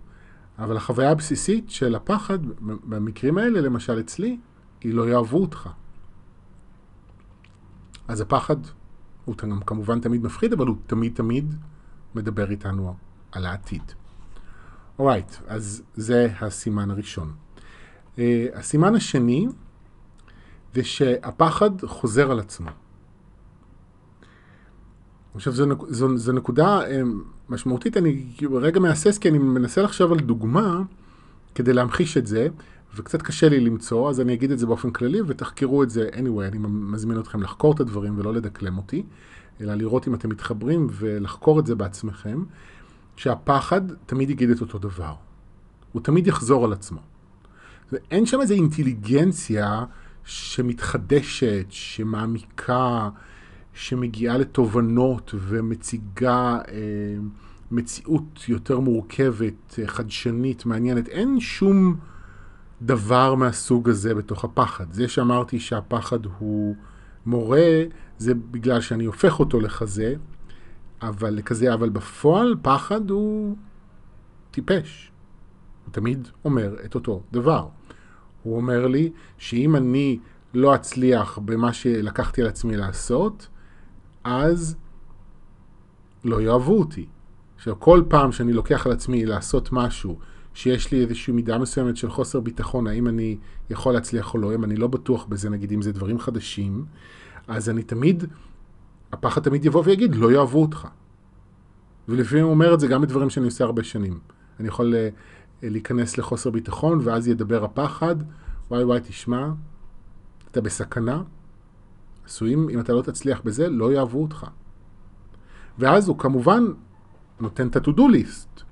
אבל 0.59 0.77
החוויה 0.77 1.11
הבסיסית 1.11 1.69
של 1.69 1.95
הפחד, 1.95 2.39
במקרים 2.61 3.37
האלה, 3.37 3.61
למשל 3.61 3.99
אצלי, 3.99 4.37
היא 4.81 4.93
לא 4.93 5.09
יאהבו 5.09 5.41
אותך. 5.41 5.69
אז 8.07 8.21
הפחד 8.21 8.55
הוא 9.25 9.35
כמובן 9.65 9.99
תמיד 9.99 10.23
מפחיד, 10.23 10.53
אבל 10.53 10.67
הוא 10.67 10.75
תמיד 10.87 11.15
תמיד 11.15 11.55
מדבר 12.15 12.51
איתנו 12.51 12.95
על 13.31 13.45
העתיד. 13.45 13.81
אורייט, 14.99 15.31
right, 15.31 15.43
אז 15.47 15.83
זה 15.95 16.27
הסימן 16.41 16.91
הראשון. 16.91 17.33
Uh, 18.15 18.19
הסימן 18.53 18.95
השני 18.95 19.47
זה 20.73 20.83
שהפחד 20.83 21.85
חוזר 21.85 22.31
על 22.31 22.39
עצמו. 22.39 22.69
עכשיו 25.35 25.53
זו, 25.53 25.65
זו, 25.87 26.17
זו 26.17 26.31
נקודה 26.31 26.81
uh, 26.81 26.89
משמעותית, 27.49 27.97
אני 27.97 28.25
רגע 28.51 28.79
מהסס 28.79 29.17
כי 29.17 29.29
אני 29.29 29.37
מנסה 29.37 29.81
לחשוב 29.81 30.11
על 30.11 30.19
דוגמה 30.19 30.81
כדי 31.55 31.73
להמחיש 31.73 32.17
את 32.17 32.27
זה, 32.27 32.47
וקצת 32.95 33.21
קשה 33.21 33.49
לי 33.49 33.59
למצוא, 33.59 34.09
אז 34.09 34.21
אני 34.21 34.33
אגיד 34.33 34.51
את 34.51 34.59
זה 34.59 34.65
באופן 34.65 34.91
כללי 34.91 35.21
ותחקרו 35.27 35.83
את 35.83 35.89
זה 35.89 36.09
anyway, 36.13 36.47
אני 36.47 36.57
מזמין 36.67 37.19
אתכם 37.19 37.41
לחקור 37.41 37.73
את 37.73 37.79
הדברים 37.79 38.19
ולא 38.19 38.33
לדקלם 38.33 38.77
אותי, 38.77 39.03
אלא 39.61 39.73
לראות 39.73 40.07
אם 40.07 40.13
אתם 40.13 40.29
מתחברים 40.29 40.87
ולחקור 40.91 41.59
את 41.59 41.65
זה 41.65 41.75
בעצמכם, 41.75 42.43
שהפחד 43.15 43.81
תמיד 44.05 44.29
יגיד 44.29 44.49
את 44.49 44.61
אותו 44.61 44.79
דבר. 44.79 45.13
הוא 45.91 46.01
תמיד 46.01 46.27
יחזור 46.27 46.65
על 46.65 46.73
עצמו. 46.73 46.99
אין 48.11 48.25
שם 48.25 48.41
איזו 48.41 48.53
אינטליגנציה 48.53 49.85
שמתחדשת, 50.23 51.65
שמעמיקה, 51.69 53.09
שמגיעה 53.73 54.37
לתובנות 54.37 55.31
ומציגה 55.37 56.57
אה, 56.67 56.73
מציאות 57.71 58.39
יותר 58.47 58.79
מורכבת, 58.79 59.79
חדשנית, 59.85 60.65
מעניינת. 60.65 61.07
אין 61.07 61.39
שום... 61.39 61.95
דבר 62.83 63.35
מהסוג 63.35 63.89
הזה 63.89 64.15
בתוך 64.15 64.43
הפחד. 64.43 64.93
זה 64.93 65.07
שאמרתי 65.07 65.59
שהפחד 65.59 66.25
הוא 66.25 66.75
מורה, 67.25 67.83
זה 68.17 68.33
בגלל 68.35 68.81
שאני 68.81 69.05
הופך 69.05 69.39
אותו 69.39 69.59
לכזה, 69.59 70.15
אבל 71.01 71.33
לכזה, 71.33 71.73
אבל 71.73 71.89
בפועל 71.89 72.55
פחד 72.61 73.09
הוא 73.09 73.55
טיפש. 74.51 75.11
הוא 75.85 75.93
תמיד 75.93 76.27
אומר 76.45 76.75
את 76.85 76.95
אותו 76.95 77.23
דבר. 77.31 77.67
הוא 78.43 78.57
אומר 78.57 78.87
לי 78.87 79.11
שאם 79.37 79.75
אני 79.75 80.19
לא 80.53 80.75
אצליח 80.75 81.37
במה 81.37 81.73
שלקחתי 81.73 82.41
על 82.41 82.47
עצמי 82.47 82.77
לעשות, 82.77 83.47
אז 84.23 84.75
לא 86.23 86.41
יאהבו 86.41 86.79
אותי. 86.79 87.05
עכשיו, 87.55 87.79
כל 87.79 88.03
פעם 88.07 88.31
שאני 88.31 88.53
לוקח 88.53 88.85
על 88.85 88.91
עצמי 88.91 89.25
לעשות 89.25 89.69
משהו 89.71 90.19
שיש 90.53 90.91
לי 90.91 91.01
איזושהי 91.01 91.33
מידה 91.33 91.57
מסוימת 91.57 91.97
של 91.97 92.09
חוסר 92.09 92.39
ביטחון, 92.39 92.87
האם 92.87 93.07
אני 93.07 93.37
יכול 93.69 93.93
להצליח 93.93 94.33
או 94.33 94.39
לא, 94.39 94.55
אם 94.55 94.63
אני 94.63 94.75
לא 94.75 94.87
בטוח 94.87 95.25
בזה, 95.25 95.49
נגיד 95.49 95.71
אם 95.71 95.81
זה 95.81 95.91
דברים 95.91 96.19
חדשים, 96.19 96.85
אז 97.47 97.69
אני 97.69 97.83
תמיד, 97.83 98.23
הפחד 99.11 99.41
תמיד 99.41 99.65
יבוא 99.65 99.83
ויגיד, 99.85 100.15
לא 100.15 100.31
יאהבו 100.31 100.61
אותך. 100.61 100.87
ולפעמים 102.07 102.43
הוא 102.43 102.51
אומר 102.51 102.73
את 102.73 102.79
זה 102.79 102.87
גם 102.87 103.01
בדברים 103.01 103.29
שאני 103.29 103.45
עושה 103.45 103.63
הרבה 103.63 103.83
שנים. 103.83 104.19
אני 104.59 104.67
יכול 104.67 104.95
אה, 104.95 105.09
להיכנס 105.63 106.17
לחוסר 106.17 106.49
ביטחון, 106.49 106.99
ואז 107.03 107.27
ידבר 107.27 107.63
הפחד, 107.63 108.15
וואי 108.71 108.83
וואי, 108.83 108.99
תשמע, 108.99 109.49
אתה 110.51 110.61
בסכנה, 110.61 111.21
עשויים, 112.25 112.69
אם 112.69 112.79
אתה 112.79 112.93
לא 112.93 113.01
תצליח 113.01 113.41
בזה, 113.41 113.69
לא 113.69 113.93
יאהבו 113.93 114.21
אותך. 114.21 114.45
ואז 115.79 116.07
הוא 116.07 116.19
כמובן 116.19 116.63
נותן 117.39 117.67
את 117.67 117.75
ה-to-do 117.75 118.01
list. 118.01 118.63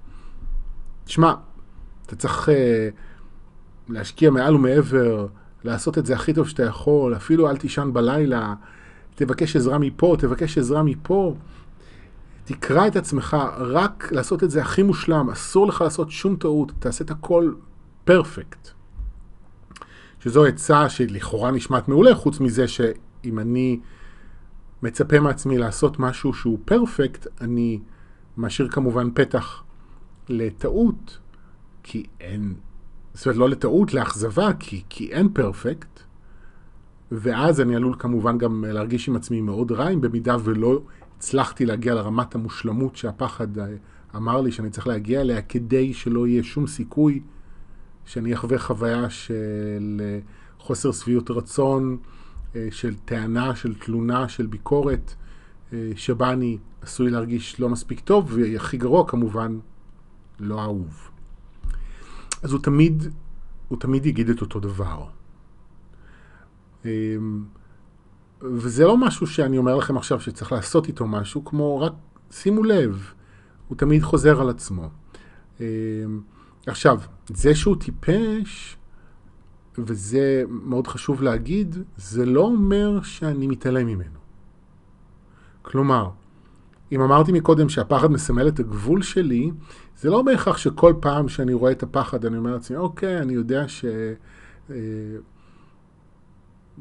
תשמע, 1.03 1.33
אתה 2.11 2.19
צריך 2.19 2.49
uh, 2.49 2.51
להשקיע 3.89 4.31
מעל 4.31 4.55
ומעבר, 4.55 5.27
לעשות 5.63 5.97
את 5.97 6.05
זה 6.05 6.13
הכי 6.13 6.33
טוב 6.33 6.47
שאתה 6.47 6.63
יכול, 6.63 7.15
אפילו 7.15 7.49
אל 7.49 7.57
תישן 7.57 7.89
בלילה, 7.93 8.53
תבקש 9.15 9.55
עזרה 9.55 9.77
מפה, 9.77 10.15
תבקש 10.19 10.57
עזרה 10.57 10.83
מפה. 10.83 11.35
תקרא 12.45 12.87
את 12.87 12.95
עצמך, 12.95 13.37
רק 13.57 14.11
לעשות 14.11 14.43
את 14.43 14.51
זה 14.51 14.61
הכי 14.61 14.83
מושלם, 14.83 15.29
אסור 15.29 15.67
לך 15.67 15.81
לעשות 15.81 16.11
שום 16.11 16.35
טעות, 16.35 16.71
תעשה 16.79 17.03
את 17.03 17.11
הכל 17.11 17.53
פרפקט. 18.03 18.69
שזו 20.19 20.45
עצה 20.45 20.89
שלכאורה 20.89 21.51
נשמעת 21.51 21.87
מעולה, 21.87 22.15
חוץ 22.15 22.39
מזה 22.39 22.67
שאם 22.67 23.39
אני 23.39 23.79
מצפה 24.83 25.19
מעצמי 25.19 25.57
לעשות 25.57 25.99
משהו 25.99 26.33
שהוא 26.33 26.59
פרפקט, 26.65 27.27
אני 27.41 27.79
משאיר 28.37 28.69
כמובן 28.69 29.09
פתח 29.13 29.63
לטעות, 30.29 31.17
כי 31.83 32.03
אין, 32.19 32.53
זאת 33.13 33.25
אומרת 33.25 33.37
לא 33.37 33.49
לטעות, 33.49 33.93
לאכזבה, 33.93 34.49
כי, 34.59 34.83
כי 34.89 35.11
אין 35.11 35.29
פרפקט, 35.33 35.99
ואז 37.11 37.61
אני 37.61 37.75
עלול 37.75 37.95
כמובן 37.99 38.37
גם 38.37 38.65
להרגיש 38.67 39.07
עם 39.07 39.15
עצמי 39.15 39.41
מאוד 39.41 39.71
רע, 39.71 39.89
אם 39.89 40.01
במידה 40.01 40.35
ולא 40.43 40.81
הצלחתי 41.17 41.65
להגיע 41.65 41.93
לרמת 41.95 42.35
המושלמות 42.35 42.95
שהפחד 42.95 43.57
אה, 43.57 43.65
אמר 44.15 44.41
לי 44.41 44.51
שאני 44.51 44.69
צריך 44.69 44.87
להגיע 44.87 45.21
אליה, 45.21 45.41
כדי 45.41 45.93
שלא 45.93 46.27
יהיה 46.27 46.43
שום 46.43 46.67
סיכוי 46.67 47.21
שאני 48.05 48.33
אחווה 48.33 48.59
חוויה 48.59 49.09
של 49.09 50.01
אה, 50.03 50.19
חוסר 50.59 50.91
שביעות 50.91 51.31
רצון, 51.31 51.97
אה, 52.55 52.67
של 52.71 52.95
טענה, 52.95 53.55
של 53.55 53.75
תלונה, 53.75 54.29
של 54.29 54.45
ביקורת, 54.45 55.13
שבה 55.95 56.31
אני 56.33 56.57
עשוי 56.81 57.09
להרגיש 57.09 57.59
לא 57.59 57.69
מספיק 57.69 57.99
טוב, 57.99 58.31
והכי 58.33 58.77
גרוע 58.77 59.07
כמובן, 59.07 59.59
לא 60.39 60.61
אהוב. 60.61 61.10
אז 62.41 62.51
הוא 62.51 62.61
תמיד, 62.61 63.03
הוא 63.67 63.79
תמיד 63.79 64.05
יגיד 64.05 64.29
את 64.29 64.41
אותו 64.41 64.59
דבר. 64.59 65.05
אמ, 66.85 67.43
וזה 68.41 68.85
לא 68.85 68.97
משהו 68.97 69.27
שאני 69.27 69.57
אומר 69.57 69.75
לכם 69.75 69.97
עכשיו 69.97 70.21
שצריך 70.21 70.51
לעשות 70.51 70.87
איתו 70.87 71.07
משהו, 71.07 71.45
כמו 71.45 71.79
רק 71.79 71.93
שימו 72.31 72.63
לב, 72.63 73.13
הוא 73.67 73.77
תמיד 73.77 74.01
חוזר 74.01 74.41
על 74.41 74.49
עצמו. 74.49 74.89
אמ, 75.59 75.65
עכשיו, 76.67 76.99
זה 77.29 77.55
שהוא 77.55 77.75
טיפש, 77.75 78.77
וזה 79.77 80.43
מאוד 80.49 80.87
חשוב 80.87 81.21
להגיד, 81.21 81.75
זה 81.97 82.25
לא 82.25 82.41
אומר 82.41 83.01
שאני 83.01 83.47
מתעלם 83.47 83.87
ממנו. 83.87 84.19
כלומר, 85.61 86.09
אם 86.91 87.01
אמרתי 87.01 87.31
מקודם 87.31 87.69
שהפחד 87.69 88.11
מסמל 88.11 88.47
את 88.47 88.59
הגבול 88.59 89.01
שלי, 89.01 89.51
זה 89.97 90.09
לא 90.09 90.21
בהכרח 90.21 90.57
שכל 90.57 90.93
פעם 90.99 91.29
שאני 91.29 91.53
רואה 91.53 91.71
את 91.71 91.83
הפחד 91.83 92.25
אני 92.25 92.37
אומר 92.37 92.53
לעצמי, 92.53 92.77
אוקיי, 92.77 93.21
אני 93.21 93.33
יודע 93.33 93.67
ש... 93.67 93.85
אה, 94.69 94.75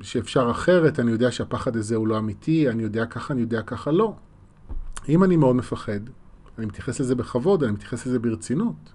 שאפשר 0.03 0.51
אחרת, 0.51 1.01
אני 1.01 1.11
יודע 1.11 1.31
שהפחד 1.31 1.77
הזה 1.77 1.97
הוא 1.97 2.09
לא 2.09 2.19
אמיתי, 2.19 2.69
אני 2.69 2.83
יודע 2.83 3.07
ככה, 3.07 3.35
אני 3.35 3.41
יודע 3.41 3.63
ככה, 3.63 3.91
לא. 3.91 4.15
אם 5.09 5.25
אני 5.25 5.37
מאוד 5.37 5.57
מפחד, 5.57 6.01
אני 6.59 6.67
מתייחס 6.67 7.01
לזה 7.01 7.15
בכבוד, 7.15 7.63
אני 7.63 7.73
מתייחס 7.73 8.07
לזה 8.07 8.19
ברצינות. 8.19 8.93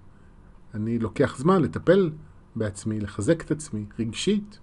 אני 0.74 0.98
לוקח 0.98 1.38
זמן 1.38 1.62
לטפל 1.62 2.10
בעצמי, 2.56 3.00
לחזק 3.00 3.42
את 3.42 3.50
עצמי 3.50 3.84
רגשית, 3.98 4.58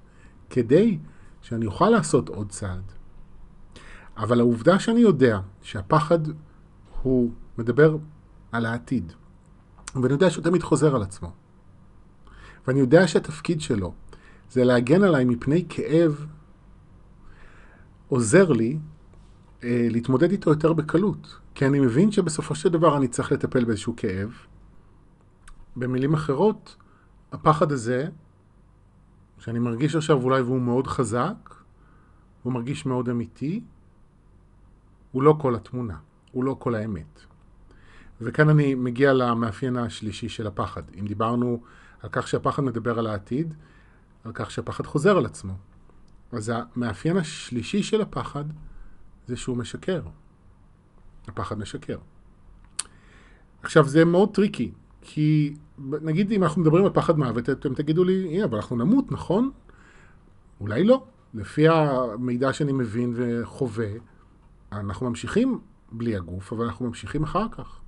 כדי 0.50 0.98
שאני 1.42 1.66
אוכל 1.66 1.90
לעשות 1.90 2.30
עוד 2.30 2.50
צעד. 2.50 2.92
אבל 4.18 4.40
העובדה 4.40 4.80
שאני 4.80 5.00
יודע 5.00 5.40
שהפחד 5.62 6.20
הוא 7.02 7.32
מדבר 7.58 7.98
על 8.52 8.66
העתיד, 8.66 9.14
ואני 9.96 10.14
יודע 10.14 10.30
שהוא 10.30 10.44
תמיד 10.44 10.64
חוזר 10.64 10.96
על 10.96 11.02
עצמו, 11.02 11.32
ואני 12.68 12.80
יודע 12.80 13.08
שהתפקיד 13.08 13.62
שלו 13.62 13.94
זה 14.52 14.64
להגן 14.64 15.04
עליי 15.04 15.26
מפני 15.26 15.66
כאב, 15.70 16.26
עוזר 18.08 18.52
לי 18.52 18.78
אה, 19.64 19.88
להתמודד 19.90 20.32
איתו 20.32 20.50
יותר 20.50 20.74
בקלות. 20.74 21.40
כי 21.56 21.66
אני 21.66 21.80
מבין 21.80 22.12
שבסופו 22.12 22.56
של 22.56 22.70
דבר 22.70 22.98
אני 22.98 23.08
צריך 23.08 23.32
לטפל 23.32 23.66
באיזשהו 23.66 23.94
כאב. 23.98 24.32
במילים 25.76 26.14
אחרות, 26.14 26.76
הפחד 27.32 27.72
הזה, 27.72 28.08
שאני 29.40 29.60
מרגיש 29.60 29.96
עכשיו 29.96 30.24
אולי 30.24 30.42
והוא 30.42 30.62
מאוד 30.62 30.88
חזק, 30.88 31.56
הוא 32.44 32.54
מרגיש 32.54 32.86
מאוד 32.86 33.10
אמיתי, 33.10 33.64
הוא 35.14 35.24
לא 35.24 35.36
כל 35.40 35.56
התמונה, 35.56 35.98
הוא 36.32 36.44
לא 36.44 36.56
כל 36.60 36.76
האמת. 36.76 37.20
וכאן 38.22 38.50
אני 38.50 38.76
מגיע 38.76 39.14
למאפיין 39.14 39.78
השלישי 39.78 40.30
של 40.30 40.48
הפחד. 40.48 40.84
אם 41.00 41.08
דיברנו 41.08 41.62
על 42.02 42.10
כך 42.12 42.28
שהפחד 42.28 42.64
מדבר 42.64 43.00
על 43.00 43.08
העתיד, 43.08 43.54
על 44.24 44.32
כך 44.34 44.52
שהפחד 44.52 44.86
חוזר 44.86 45.18
על 45.18 45.26
עצמו. 45.26 45.54
אז 46.32 46.52
המאפיין 46.56 47.18
השלישי 47.18 47.84
של 47.84 48.02
הפחד 48.02 48.44
זה 49.28 49.36
שהוא 49.36 49.58
משקר. 49.58 50.02
הפחד 51.28 51.60
משקר. 51.60 51.98
עכשיו 53.64 53.88
זה 53.88 54.06
מאוד 54.06 54.34
טריקי, 54.34 54.72
כי 55.02 55.56
נגיד 55.78 56.32
אם 56.32 56.44
אנחנו 56.44 56.62
מדברים 56.62 56.86
על 56.86 56.92
פחד 56.94 57.18
מוות, 57.18 57.50
אתם 57.50 57.74
תגידו 57.74 58.04
לי, 58.04 58.36
הנה, 58.36 58.46
אבל 58.46 58.56
אנחנו 58.56 58.76
נמות, 58.76 59.12
נכון? 59.12 59.52
אולי 60.62 60.84
לא. 60.84 61.04
לפי 61.34 61.68
המידע 61.68 62.54
שאני 62.54 62.72
מבין 62.72 63.14
וחווה, 63.16 63.88
אנחנו 64.80 65.10
ממשיכים 65.10 65.60
בלי 65.92 66.16
הגוף, 66.16 66.54
אבל 66.54 66.66
אנחנו 66.66 66.88
ממשיכים 66.88 67.24
אחר 67.24 67.46
כך. 67.52 67.80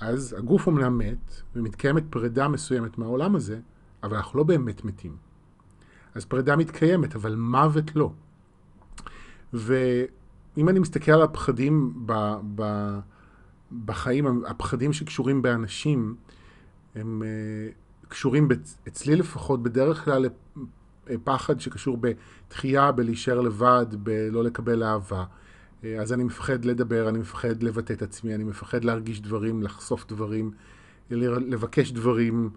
אז 0.00 0.36
הגוף 0.38 0.66
אומנם 0.66 0.98
מת, 0.98 1.42
ומתקיימת 1.56 2.02
פרידה 2.10 2.48
מסוימת 2.48 2.98
מהעולם 2.98 3.36
הזה, 3.36 3.60
אבל 4.02 4.16
אנחנו 4.16 4.38
לא 4.38 4.44
באמת 4.44 4.84
מתים. 4.84 5.16
אז 6.14 6.24
פרידה 6.24 6.56
מתקיימת, 6.56 7.16
אבל 7.16 7.34
מוות 7.34 7.96
לא. 7.96 8.12
ואם 9.52 10.68
אני 10.68 10.78
מסתכל 10.78 11.12
על 11.12 11.22
הפחדים 11.22 11.92
ב, 12.06 12.12
ב, 12.54 12.64
בחיים, 13.84 14.44
הפחדים 14.46 14.92
שקשורים 14.92 15.42
באנשים, 15.42 16.16
הם 16.94 17.22
uh, 17.22 18.08
קשורים, 18.08 18.48
אצלי 18.88 19.16
לפחות, 19.16 19.62
בדרך 19.62 20.04
כלל 20.04 20.26
לפחד 21.06 21.60
שקשור 21.60 21.98
בתחייה, 22.00 22.92
בלהישאר 22.92 23.40
לבד, 23.40 23.86
בלא 23.92 24.44
לקבל 24.44 24.82
אהבה. 24.82 25.24
אה, 25.84 26.00
אז 26.00 26.12
אני 26.12 26.24
מפחד 26.24 26.64
לדבר, 26.64 27.08
אני 27.08 27.18
מפחד 27.18 27.62
לבטא 27.62 27.92
את 27.92 28.02
עצמי, 28.02 28.34
אני 28.34 28.44
מפחד 28.44 28.84
להרגיש 28.84 29.20
דברים, 29.20 29.62
לחשוף 29.62 30.06
דברים, 30.06 30.50
לבקש 31.10 31.92
דברים, 31.92 32.50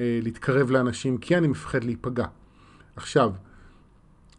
אה, 0.00 0.18
להתקרב 0.22 0.70
לאנשים, 0.70 1.18
כי 1.18 1.38
אני 1.38 1.48
מפחד 1.48 1.84
להיפגע. 1.84 2.26
עכשיו, 2.96 3.32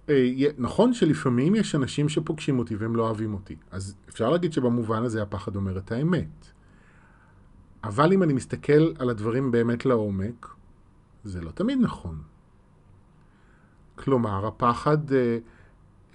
אה, 0.10 0.32
נכון 0.58 0.94
שלפעמים 0.94 1.56
יש 1.56 1.76
אנשים 1.76 2.10
שפוגשים 2.10 2.60
אותי 2.60 2.76
והם 2.76 2.96
לא 2.96 3.04
אוהבים 3.04 3.34
אותי, 3.34 3.56
אז 3.72 3.96
אפשר 4.10 4.30
להגיד 4.30 4.54
שבמובן 4.54 5.04
הזה 5.04 5.22
הפחד 5.22 5.56
אומר 5.56 5.78
את 5.78 5.92
האמת. 5.92 6.52
אבל 7.84 8.14
אם 8.14 8.24
אני 8.24 8.34
מסתכל 8.34 8.94
על 9.00 9.10
הדברים 9.10 9.52
באמת 9.52 9.86
לעומק, 9.86 10.48
זה 11.24 11.42
לא 11.42 11.52
תמיד 11.52 11.80
נכון. 11.82 12.22
כלומר, 13.96 14.48
הפחד, 14.48 14.98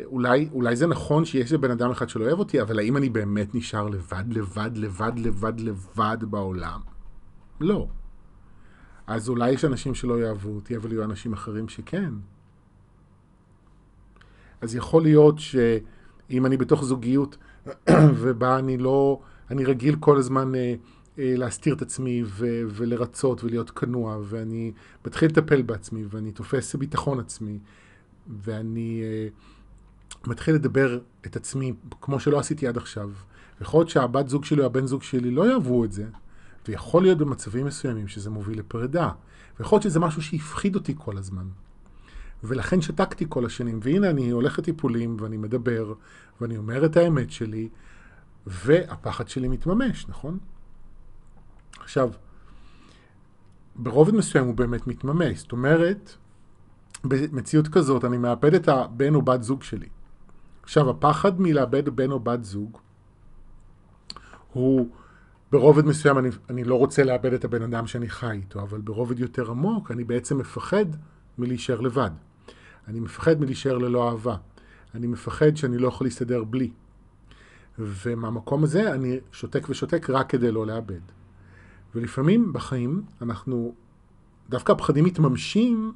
אולי, 0.05 0.49
אולי 0.53 0.77
זה 0.77 0.87
נכון 0.87 1.25
שיש 1.25 1.53
בן 1.53 1.71
אדם 1.71 1.91
אחד 1.91 2.09
שלא 2.09 2.25
אוהב 2.25 2.39
אותי, 2.39 2.61
אבל 2.63 2.79
האם 2.79 2.97
אני 2.97 3.09
באמת 3.09 3.55
נשאר 3.55 3.89
לבד, 3.89 4.25
לבד, 4.29 4.71
לבד, 4.75 5.13
לבד, 5.17 5.61
לבד 5.61 6.19
בעולם? 6.21 6.81
לא. 7.61 7.89
אז 9.07 9.29
אולי 9.29 9.51
יש 9.51 9.65
אנשים 9.65 9.95
שלא 9.95 10.21
יאהבו 10.21 10.51
אותי, 10.51 10.77
אבל 10.77 10.93
יהיו 10.93 11.05
אנשים 11.05 11.33
אחרים 11.33 11.69
שכן. 11.69 12.11
אז 14.61 14.75
יכול 14.75 15.03
להיות 15.03 15.39
שאם 15.39 16.47
אני 16.47 16.57
בתוך 16.57 16.85
זוגיות 16.85 17.37
ובה 18.21 18.59
אני 18.59 18.79
לא, 18.79 19.21
אני 19.51 19.65
רגיל 19.65 19.97
כל 20.01 20.19
הזמן 20.19 20.55
אה, 20.55 20.75
אה, 21.19 21.35
להסתיר 21.37 21.75
את 21.75 21.83
עצמי 21.83 22.23
ו- 22.27 22.63
ולרצות 22.69 23.45
ולהיות 23.45 23.71
כנוע, 23.71 24.19
ואני 24.23 24.73
מתחיל 25.07 25.29
לטפל 25.29 25.63
בעצמי, 25.63 26.05
ואני 26.11 26.33
תופס 26.33 26.75
ביטחון 26.75 27.21
עצמי, 27.21 27.59
ואני 28.27 29.03
אה, 29.05 29.29
מתחיל 30.27 30.55
לדבר 30.55 30.99
את 31.27 31.37
עצמי 31.37 31.75
כמו 32.01 32.21
שלא 32.21 32.39
עשיתי 32.39 32.69
עד 32.69 32.77
עכשיו. 32.77 33.11
יכול 33.61 33.81
להיות 33.81 33.89
שהבת 33.89 34.29
זוג 34.29 34.45
שלי 34.45 34.61
או 34.61 34.67
הבן 34.67 34.87
זוג 34.87 35.03
שלי 35.03 35.31
לא 35.31 35.51
יאהבו 35.51 35.85
את 35.85 35.93
זה, 35.93 36.07
ויכול 36.69 37.03
להיות 37.03 37.19
במצבים 37.19 37.67
מסוימים 37.67 38.09
שזה 38.09 38.31
מוביל 38.31 38.59
לפרידה. 38.59 39.11
ויכול 39.59 39.77
להיות 39.77 39.83
שזה 39.83 40.01
משהו 40.01 40.23
שהפחיד 40.23 40.75
אותי 40.75 40.95
כל 40.99 41.19
הזמן. 41.19 41.47
ולכן 42.45 42.81
שתקתי 42.81 43.27
כל 43.29 43.47
השנים. 43.47 43.81
והנה 43.83 44.11
אני 44.11 44.31
הולך 44.31 44.59
לטיפולים 44.59 45.17
ואני 45.21 45.37
מדבר 45.37 45.95
ואני 46.41 46.57
אומר 46.57 46.85
את 46.85 46.97
האמת 46.97 47.31
שלי, 47.31 47.69
והפחד 48.47 49.29
שלי 49.29 49.49
מתממש, 49.49 50.09
נכון? 50.09 50.39
עכשיו, 51.81 52.11
ברובד 53.77 54.15
מסוים 54.15 54.47
הוא 54.47 54.55
באמת 54.55 54.87
מתממש. 54.87 55.39
זאת 55.39 55.53
אומרת, 55.53 56.17
במציאות 57.05 57.69
כזאת 57.69 58.05
אני 58.05 58.19
מאבד 58.19 58.55
את 58.55 58.69
הבן 58.69 59.15
או 59.15 59.23
בת 59.23 59.43
זוג 59.43 59.63
שלי. 59.63 59.89
עכשיו, 60.65 60.91
הפחד 60.91 61.41
מלאבד 61.41 61.89
בן 61.89 62.11
או 62.11 62.21
בת 62.21 62.45
זוג 62.45 62.79
הוא 64.53 64.89
ברובד 65.53 65.87
מסוים 65.87 66.19
אני, 66.19 66.29
אני 66.51 66.65
לא 66.65 66.75
רוצה 66.75 67.05
לאבד 67.05 67.33
את 67.33 67.45
הבן 67.45 67.63
אדם 67.63 67.87
שאני 67.87 68.09
חי 68.09 68.31
איתו, 68.31 68.63
אבל 68.63 68.81
ברובד 68.81 69.19
יותר 69.19 69.51
עמוק 69.51 69.91
אני 69.91 70.05
בעצם 70.05 70.39
מפחד 70.39 70.85
מלהישאר 71.39 71.81
לבד. 71.81 72.11
אני 72.89 73.01
מפחד 73.01 73.41
מלהישאר 73.41 73.79
ללא 73.79 74.09
אהבה. 74.11 74.37
אני 74.95 75.07
מפחד 75.07 75.57
שאני 75.57 75.79
לא 75.79 75.89
יכול 75.89 76.07
להסתדר 76.07 76.45
בלי. 76.45 76.71
ומהמקום 77.79 78.65
הזה 78.65 78.95
אני 78.95 79.19
שותק 79.33 79.69
ושותק 79.69 80.11
רק 80.11 80.31
כדי 80.31 80.53
לא 80.53 80.67
לאבד. 80.67 81.01
ולפעמים 81.95 82.53
בחיים 82.53 83.03
אנחנו, 83.23 83.75
דווקא 84.49 84.73
הפחדים 84.73 85.05
מתממשים, 85.05 85.93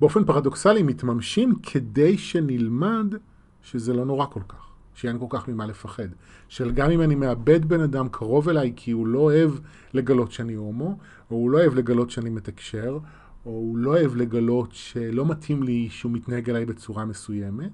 באופן 0.00 0.24
פרדוקסלי 0.24 0.82
מתממשים 0.82 1.54
כדי 1.62 2.18
שנלמד 2.18 3.14
שזה 3.64 3.92
לא 3.92 4.04
נורא 4.04 4.26
כל 4.26 4.42
כך. 4.48 4.74
שאין 4.94 5.18
כל 5.18 5.26
כך 5.28 5.48
ממה 5.48 5.66
לפחד. 5.66 6.08
של 6.48 6.72
גם 6.72 6.90
אם 6.90 7.00
אני 7.00 7.14
מאבד 7.14 7.64
בן 7.64 7.80
אדם 7.80 8.08
קרוב 8.08 8.48
אליי 8.48 8.72
כי 8.76 8.90
הוא 8.90 9.06
לא 9.06 9.18
אוהב 9.18 9.50
לגלות 9.94 10.32
שאני 10.32 10.54
הומו, 10.54 10.98
או 11.30 11.36
הוא 11.36 11.50
לא 11.50 11.58
אוהב 11.58 11.74
לגלות 11.74 12.10
שאני 12.10 12.30
מתקשר, 12.30 12.98
או 13.46 13.50
הוא 13.50 13.78
לא 13.78 13.90
אוהב 13.90 14.16
לגלות 14.16 14.72
שלא 14.72 15.26
מתאים 15.26 15.62
לי 15.62 15.88
שהוא 15.90 16.12
מתנהג 16.12 16.50
אליי 16.50 16.64
בצורה 16.66 17.04
מסוימת, 17.04 17.72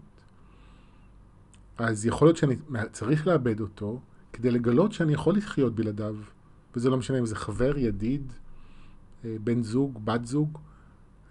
אז 1.79 2.07
יכול 2.07 2.29
להיות 2.29 2.37
שאני 2.37 2.57
צריך 2.93 3.27
לאבד 3.27 3.61
אותו 3.61 4.01
כדי 4.33 4.51
לגלות 4.51 4.93
שאני 4.93 5.13
יכול 5.13 5.37
לחיות 5.37 5.75
בלעדיו. 5.75 6.17
וזה 6.77 6.91
לא 6.91 6.97
משנה 6.97 7.19
אם 7.19 7.27
זה 7.27 7.37
חבר, 7.37 7.79
ידיד, 7.79 8.33
אה, 9.25 9.37
בן 9.45 9.63
זוג, 9.63 10.01
בת 10.05 10.25
זוג, 10.25 10.59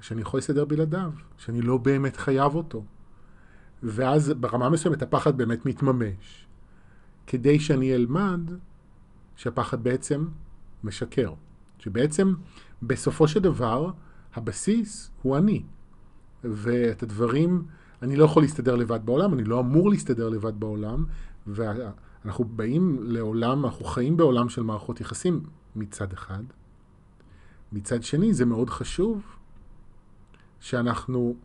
שאני 0.02 0.22
יכול 0.22 0.38
להסתדר 0.38 0.66
בלעדיו, 0.66 1.12
שאני 1.38 1.62
לא 1.62 1.78
באמת 1.78 2.18
חייב 2.18 2.56
אותו. 2.56 2.84
ואז 3.84 4.34
ברמה 4.38 4.70
מסוימת 4.70 5.02
הפחד 5.02 5.38
באמת 5.38 5.66
מתממש, 5.66 6.48
כדי 7.28 7.60
שאני 7.60 7.96
אלמד 7.96 8.42
שהפחד 9.36 9.84
בעצם 9.84 10.28
משקר. 10.84 11.34
שבעצם 11.80 12.34
בסופו 12.84 13.28
של 13.28 13.40
דבר 13.40 13.92
הבסיס 14.36 15.12
הוא 15.22 15.38
אני. 15.38 15.64
ואת 16.44 17.04
הדברים, 17.04 17.66
אני 18.02 18.16
לא 18.16 18.26
יכול 18.26 18.44
להסתדר 18.44 18.76
לבד 18.76 19.06
בעולם, 19.06 19.34
אני 19.34 19.44
לא 19.44 19.60
אמור 19.60 19.90
להסתדר 19.90 20.30
לבד 20.30 20.60
בעולם, 20.60 21.06
ואנחנו 21.48 22.46
באים 22.46 23.00
לעולם, 23.02 23.66
אנחנו 23.66 23.86
חיים 23.86 24.18
בעולם 24.18 24.50
של 24.50 24.64
מערכות 24.64 25.02
יחסים 25.02 25.44
מצד 25.76 26.14
אחד. 26.14 26.44
מצד 27.72 28.04
שני, 28.04 28.34
זה 28.34 28.46
מאוד 28.46 28.70
חשוב 28.70 29.22
שאנחנו 30.60 31.36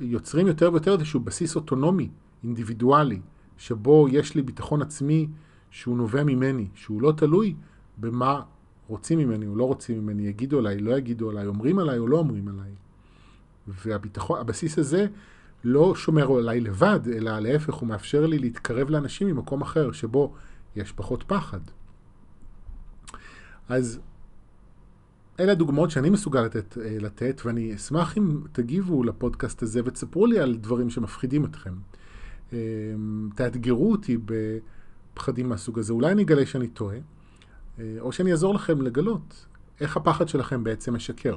יוצרים 0.00 0.46
יותר 0.46 0.70
ויותר 0.72 0.92
איזשהו 0.92 1.20
בסיס 1.20 1.56
אוטונומי, 1.56 2.10
אינדיבידואלי, 2.44 3.20
שבו 3.58 4.06
יש 4.10 4.34
לי 4.34 4.42
ביטחון 4.42 4.82
עצמי 4.82 5.28
שהוא 5.70 5.96
נובע 5.96 6.24
ממני, 6.24 6.68
שהוא 6.74 7.02
לא 7.02 7.12
תלוי 7.16 7.54
במה 7.96 8.42
רוצים 8.88 9.18
ממני 9.18 9.46
או 9.46 9.56
לא 9.56 9.64
רוצים 9.64 9.98
ממני, 9.98 10.22
יגידו 10.22 10.58
עליי, 10.58 10.78
לא 10.78 10.98
יגידו 10.98 11.30
עליי, 11.30 11.46
אומרים 11.46 11.78
עליי 11.78 11.98
או 11.98 12.08
לא 12.08 12.18
אומרים 12.18 12.48
עליי. 12.48 12.70
והבסיס 13.66 14.78
הזה 14.78 15.06
לא 15.64 15.94
שומר 15.94 16.38
עליי 16.38 16.60
לבד, 16.60 17.00
אלא 17.16 17.38
להפך, 17.38 17.74
הוא 17.74 17.88
מאפשר 17.88 18.26
לי 18.26 18.38
להתקרב 18.38 18.90
לאנשים 18.90 19.28
ממקום 19.28 19.62
אחר, 19.62 19.92
שבו 19.92 20.34
יש 20.76 20.92
פחות 20.92 21.24
פחד. 21.26 21.60
אז 23.68 24.00
אלה 25.40 25.52
הדוגמאות 25.52 25.90
שאני 25.90 26.10
מסוגל 26.10 26.42
לתת, 26.42 26.78
אה, 26.78 26.96
לתת, 27.00 27.40
ואני 27.44 27.74
אשמח 27.74 28.18
אם 28.18 28.40
תגיבו 28.52 29.04
לפודקאסט 29.04 29.62
הזה 29.62 29.80
ותספרו 29.84 30.26
לי 30.26 30.38
על 30.38 30.54
דברים 30.54 30.90
שמפחידים 30.90 31.44
אתכם. 31.44 31.74
אה, 32.52 32.58
תאתגרו 33.34 33.92
אותי 33.92 34.18
בפחדים 34.24 35.48
מהסוג 35.48 35.78
הזה. 35.78 35.92
אולי 35.92 36.12
אני 36.12 36.22
אגלה 36.22 36.46
שאני 36.46 36.68
טועה, 36.68 36.96
אה, 37.78 37.96
או 38.00 38.12
שאני 38.12 38.30
אעזור 38.30 38.54
לכם 38.54 38.82
לגלות 38.82 39.46
איך 39.80 39.96
הפחד 39.96 40.28
שלכם 40.28 40.64
בעצם 40.64 40.94
משקר. 40.94 41.36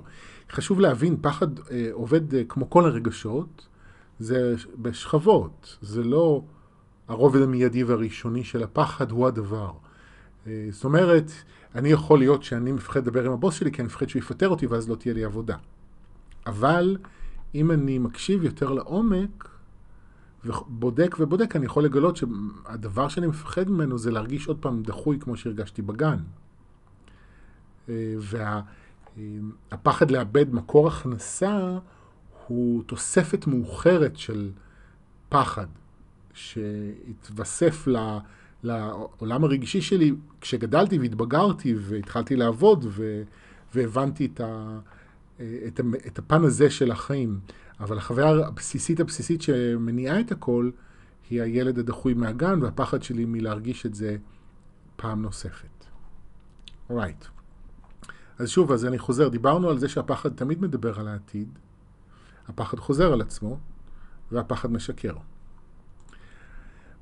חשוב 0.52 0.80
להבין, 0.80 1.18
פחד 1.22 1.48
עובד 1.92 2.22
כמו 2.48 2.70
כל 2.70 2.86
הרגשות, 2.86 3.68
זה 4.20 4.56
בשכבות, 4.82 5.78
זה 5.82 6.04
לא 6.04 6.44
הרובד 7.08 7.42
המיידי 7.42 7.84
והראשוני 7.84 8.44
של 8.44 8.64
הפחד 8.64 9.12
הוא 9.12 9.28
הדבר. 9.28 9.72
זאת 10.72 10.84
אומרת, 10.84 11.32
אני 11.76 11.90
יכול 11.90 12.20
להיות 12.20 12.44
שאני 12.44 12.72
מפחד 12.72 13.00
לדבר 13.00 13.26
עם 13.26 13.32
הבוס 13.32 13.56
שלי 13.56 13.72
כי 13.72 13.82
אני 13.82 13.88
מפחד 13.88 14.10
שהוא 14.10 14.20
יפטר 14.20 14.50
אותי 14.50 14.68
ואז 14.68 14.90
לא 14.90 14.96
תהיה 14.96 15.14
לי 15.14 15.24
עבודה. 15.24 15.58
אבל 16.46 16.98
אם 17.56 17.72
אני 17.72 17.98
מקשיב 17.98 18.44
יותר 18.44 18.72
לעומק 18.72 19.50
ובודק 20.46 21.16
ובודק, 21.20 21.56
אני 21.56 21.66
יכול 21.66 21.84
לגלות 21.84 22.18
שהדבר 22.18 23.08
שאני 23.08 23.28
מפחד 23.28 23.70
ממנו 23.70 23.98
זה 23.98 24.12
להרגיש 24.12 24.48
עוד 24.48 24.58
פעם 24.60 24.84
דחוי 24.84 25.20
כמו 25.20 25.38
שהרגשתי 25.38 25.82
בגן. 25.82 26.18
והפחד 29.72 30.12
לאבד 30.12 30.54
מקור 30.54 30.88
הכנסה 30.88 31.78
הוא 32.48 32.84
תוספת 32.84 33.48
מאוחרת 33.48 34.18
של 34.18 34.52
פחד 35.30 35.68
שהתווסף 36.34 37.88
ל... 37.88 37.92
לה... 37.92 38.20
לעולם 38.64 39.44
הרגשי 39.44 39.82
שלי 39.82 40.14
כשגדלתי 40.42 41.00
והתבגרתי 41.00 41.76
והתחלתי 41.78 42.36
לעבוד 42.36 42.86
ו, 42.90 43.24
והבנתי 43.76 44.26
את, 44.26 44.42
ה, 44.42 44.80
את, 45.38 45.80
את 46.08 46.20
הפן 46.20 46.44
הזה 46.44 46.70
של 46.70 46.92
החיים. 46.92 47.40
אבל 47.80 47.98
החוויה 47.98 48.30
הבסיסית 48.30 49.00
הבסיסית 49.00 49.42
שמניעה 49.42 50.20
את 50.20 50.32
הכל 50.32 50.72
היא 51.30 51.42
הילד 51.42 51.80
הדחוי 51.80 52.14
מהגן 52.14 52.64
והפחד 52.64 53.04
שלי 53.04 53.26
מלהרגיש 53.26 53.86
את 53.86 53.96
זה 53.96 54.18
פעם 54.96 55.22
נוספת. 55.22 55.86
אורייט. 56.90 57.24
Right. 57.24 57.28
אז 58.40 58.50
שוב, 58.50 58.72
אז 58.72 58.86
אני 58.86 59.00
חוזר, 59.00 59.30
דיברנו 59.30 59.70
על 59.70 59.78
זה 59.78 59.90
שהפחד 59.90 60.30
תמיד 60.30 60.62
מדבר 60.62 61.00
על 61.00 61.08
העתיד, 61.08 61.50
הפחד 62.48 62.80
חוזר 62.80 63.14
על 63.14 63.22
עצמו 63.22 63.58
והפחד 64.32 64.72
משקר. 64.72 65.16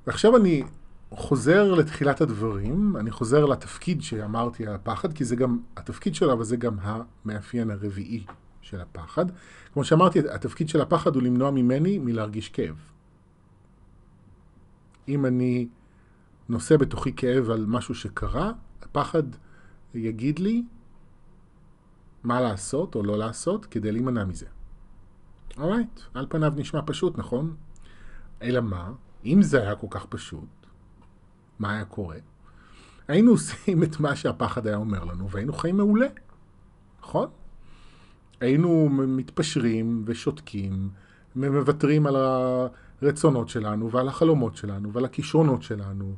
ועכשיו 0.08 0.38
אני 0.38 0.64
חוזר 1.12 1.74
לתחילת 1.74 2.22
הדברים, 2.22 2.98
אני 2.98 3.12
חוזר 3.12 3.46
לתפקיד 3.46 4.02
שאמרתי 4.02 4.68
על 4.68 4.76
הפחד, 4.76 5.14
כי 5.14 5.26
זה 5.26 5.36
גם 5.36 5.60
התפקיד 5.78 6.16
שלו, 6.16 6.34
אבל 6.34 6.44
זה 6.44 6.58
גם 6.58 6.78
המאפיין 6.82 7.72
הרביעי 7.72 8.26
של 8.62 8.82
הפחד. 8.82 9.26
כמו 9.74 9.84
שאמרתי, 9.84 10.20
התפקיד 10.30 10.70
של 10.70 10.82
הפחד 10.82 11.16
הוא 11.16 11.24
למנוע 11.24 11.52
ממני 11.52 11.98
מלהרגיש 11.98 12.50
כאב. 12.50 12.76
אם 15.08 15.26
אני 15.26 15.68
נושא 16.50 16.78
בתוכי 16.78 17.14
כאב 17.14 17.50
על 17.50 17.66
משהו 17.66 17.96
שקרה, 17.96 18.52
הפחד 18.82 19.24
יגיד 19.94 20.40
לי 20.40 20.64
מה 22.24 22.42
לעשות 22.42 22.96
או 22.96 23.04
לא 23.04 23.18
לעשות 23.18 23.66
כדי 23.66 23.92
להימנע 23.92 24.26
מזה. 24.26 24.46
אורייט, 25.58 26.00
על 26.14 26.26
פניו 26.30 26.54
נשמע 26.56 26.82
פשוט, 26.86 27.18
נכון? 27.18 27.56
אלא 28.42 28.62
מה? 28.62 28.92
אם 29.26 29.42
זה 29.42 29.62
היה 29.62 29.76
כל 29.76 29.88
כך 29.90 30.06
פשוט, 30.06 30.65
מה 31.60 31.74
היה 31.74 31.86
קורה? 31.86 32.18
היינו 33.08 33.32
עושים 33.32 33.84
את 33.84 34.00
מה 34.00 34.16
שהפחד 34.16 34.68
היה 34.68 34.78
אומר 34.78 35.04
לנו, 35.04 35.30
והיינו 35.30 35.54
חיים 35.54 35.78
מעולה, 35.78 36.08
נכון? 37.02 37.28
היינו 38.42 38.90
מתפשרים 38.90 40.04
ושותקים, 40.06 40.90
ומוותרים 41.36 42.08
על 42.08 42.16
הרצונות 43.02 43.50
שלנו, 43.50 43.92
ועל 43.92 44.08
החלומות 44.08 44.56
שלנו, 44.56 44.94
ועל 44.94 45.06
הכישרונות 45.06 45.64
שלנו, 45.64 46.16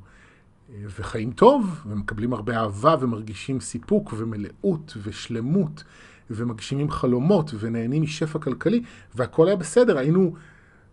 וחיים 0.69 1.31
טוב, 1.31 1.83
ומקבלים 1.87 2.33
הרבה 2.33 2.57
אהבה, 2.57 2.95
ומרגישים 2.99 3.59
סיפוק, 3.59 4.13
ומלאות, 4.17 4.97
ושלמות, 5.03 5.83
ומגשימים 6.29 6.91
חלומות, 6.91 7.51
ונהנים 7.59 8.01
משפע 8.01 8.39
כלכלי, 8.39 8.83
והכל 9.15 9.47
היה 9.47 9.55
בסדר, 9.55 9.97
היינו... 9.97 10.33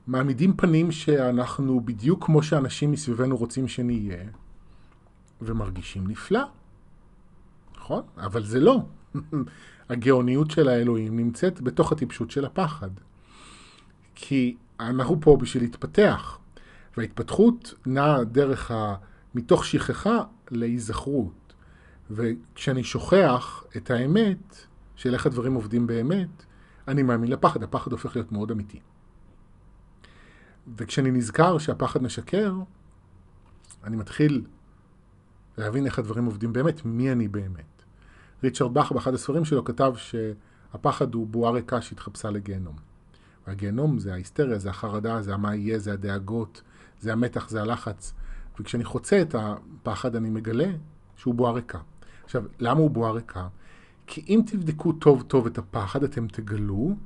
מעמידים 0.06 0.56
פנים 0.56 0.92
שאנחנו 0.92 1.80
בדיוק 1.80 2.24
כמו 2.24 2.42
שאנשים 2.42 2.92
מסביבנו 2.92 3.36
רוצים 3.36 3.68
שנהיה, 3.68 4.24
ומרגישים 5.42 6.06
נפלא. 6.06 6.42
נכון? 7.76 8.02
אבל 8.18 8.44
זה 8.44 8.60
לא. 8.60 8.82
הגאוניות 9.88 10.50
של 10.50 10.68
האלוהים 10.68 11.16
נמצאת 11.16 11.60
בתוך 11.60 11.92
הטיפשות 11.92 12.30
של 12.30 12.44
הפחד. 12.44 12.90
כי 14.14 14.56
אנחנו 14.80 15.20
פה 15.20 15.36
בשביל 15.40 15.62
להתפתח, 15.62 16.38
וההתפתחות 16.96 17.74
נעה 17.86 18.24
דרך 18.24 18.70
ה... 18.70 18.94
מתוך 19.34 19.64
שכחה 19.64 20.22
להיזכרות. 20.50 21.54
וכשאני 22.10 22.84
שוכח 22.84 23.64
את 23.76 23.90
האמת, 23.90 24.66
של 24.96 25.14
איך 25.14 25.26
הדברים 25.26 25.54
עובדים 25.54 25.86
באמת, 25.86 26.44
אני 26.88 27.02
מאמין 27.02 27.30
לפחד, 27.30 27.62
הפחד 27.62 27.92
הופך 27.92 28.16
להיות 28.16 28.32
מאוד 28.32 28.50
אמיתי. 28.50 28.80
וכשאני 30.76 31.10
נזכר 31.10 31.58
שהפחד 31.58 32.02
משקר, 32.02 32.54
אני 33.84 33.96
מתחיל 33.96 34.44
להבין 35.58 35.86
איך 35.86 35.98
הדברים 35.98 36.24
עובדים 36.24 36.52
באמת, 36.52 36.84
מי 36.84 37.12
אני 37.12 37.28
באמת. 37.28 37.84
ריצ'רד 38.42 38.74
באך 38.74 38.92
באחד 38.92 39.14
הספרים 39.14 39.44
שלו 39.44 39.64
כתב 39.64 39.94
שהפחד 39.96 41.14
הוא 41.14 41.26
בועה 41.26 41.52
ריקה 41.52 41.82
שהתחפשה 41.82 42.30
לגיהנום. 42.30 42.76
והגיהנום 43.46 43.98
זה 43.98 44.12
ההיסטריה, 44.12 44.58
זה 44.58 44.70
החרדה, 44.70 45.22
זה 45.22 45.34
המה 45.34 45.54
יהיה, 45.54 45.78
זה 45.78 45.92
הדאגות, 45.92 46.62
זה 47.00 47.12
המתח, 47.12 47.48
זה 47.48 47.62
הלחץ. 47.62 48.12
וכשאני 48.60 48.84
חוצה 48.84 49.22
את 49.22 49.34
הפחד 49.34 50.16
אני 50.16 50.30
מגלה 50.30 50.72
שהוא 51.16 51.34
בועה 51.34 51.52
ריקה. 51.52 51.78
עכשיו, 52.24 52.44
למה 52.58 52.80
הוא 52.80 52.90
בועה 52.90 53.12
ריקה? 53.12 53.48
כי 54.06 54.24
אם 54.28 54.42
תבדקו 54.46 54.92
טוב 54.92 55.22
טוב 55.22 55.46
את 55.46 55.58
הפחד, 55.58 56.04
אתם 56.04 56.28
תגלו 56.28 56.96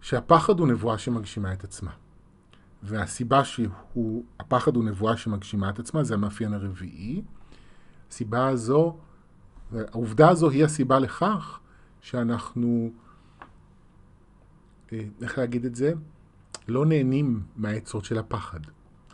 שהפחד 0.00 0.58
הוא 0.58 0.68
נבואה 0.68 0.98
שמגשימה 0.98 1.52
את 1.52 1.64
עצמה. 1.64 1.90
והסיבה 2.82 3.42
שהפחד 3.44 4.76
הוא 4.76 4.84
נבואה 4.84 5.16
שמגשימה 5.16 5.70
את 5.70 5.78
עצמה, 5.78 6.04
זה 6.04 6.14
המאפיין 6.14 6.54
הרביעי. 6.54 7.22
הסיבה 8.10 8.48
הזו, 8.48 8.96
העובדה 9.72 10.28
הזו 10.28 10.50
היא 10.50 10.64
הסיבה 10.64 10.98
לכך 10.98 11.60
שאנחנו, 12.00 12.90
אה, 14.92 15.00
איך 15.22 15.38
להגיד 15.38 15.64
את 15.64 15.74
זה? 15.74 15.92
לא 16.68 16.86
נהנים 16.86 17.42
מהעצות 17.56 18.04
של 18.04 18.18
הפחד. 18.18 18.60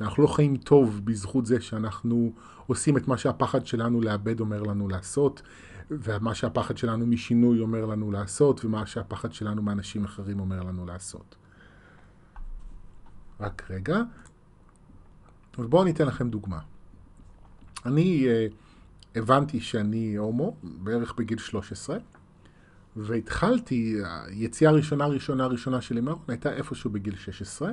אנחנו 0.00 0.22
לא 0.22 0.28
חיים 0.28 0.57
טוב 0.57 1.00
בזכות 1.04 1.46
זה 1.46 1.61
שאנחנו 1.61 2.33
עושים 2.66 2.96
את 2.96 3.09
מה 3.09 3.16
שהפחד 3.18 3.66
שלנו 3.66 4.00
לאבד 4.00 4.40
אומר 4.40 4.62
לנו 4.62 4.88
לעשות, 4.88 5.42
ומה 5.90 6.35
שהפחד 6.35 6.76
שלנו 6.76 7.07
משינוי 7.07 7.61
אומר 7.61 7.87
לנו 7.87 8.11
לעשות, 8.11 8.64
ומה 8.64 8.87
שהפחד 8.87 9.33
שלנו 9.33 9.62
מאנשים 9.62 10.04
אחרים 10.04 10.40
אומר 10.40 10.62
לנו 10.62 10.87
לעשות. 10.87 11.37
רק 13.40 13.66
רגע. 13.70 14.03
ובואו 15.59 15.83
אני 15.83 15.90
אתן 15.90 16.07
לכם 16.07 16.31
דוגמה. 16.31 16.59
אני 17.87 18.27
uh, 18.27 18.55
הבנתי 19.18 19.61
שאני 19.61 20.16
הומו 20.16 20.57
בערך 20.62 21.14
בגיל 21.14 21.38
13, 21.38 21.98
והתחלתי, 22.96 23.96
היציאה 24.27 24.70
הראשונה, 24.70 25.07
ראשונה, 25.07 25.46
ראשונה 25.46 25.81
שלי 25.81 26.01
מהארון 26.01 26.24
הייתה 26.29 26.53
איפשהו 26.53 26.90
בגיל 26.90 27.16
16, 27.16 27.70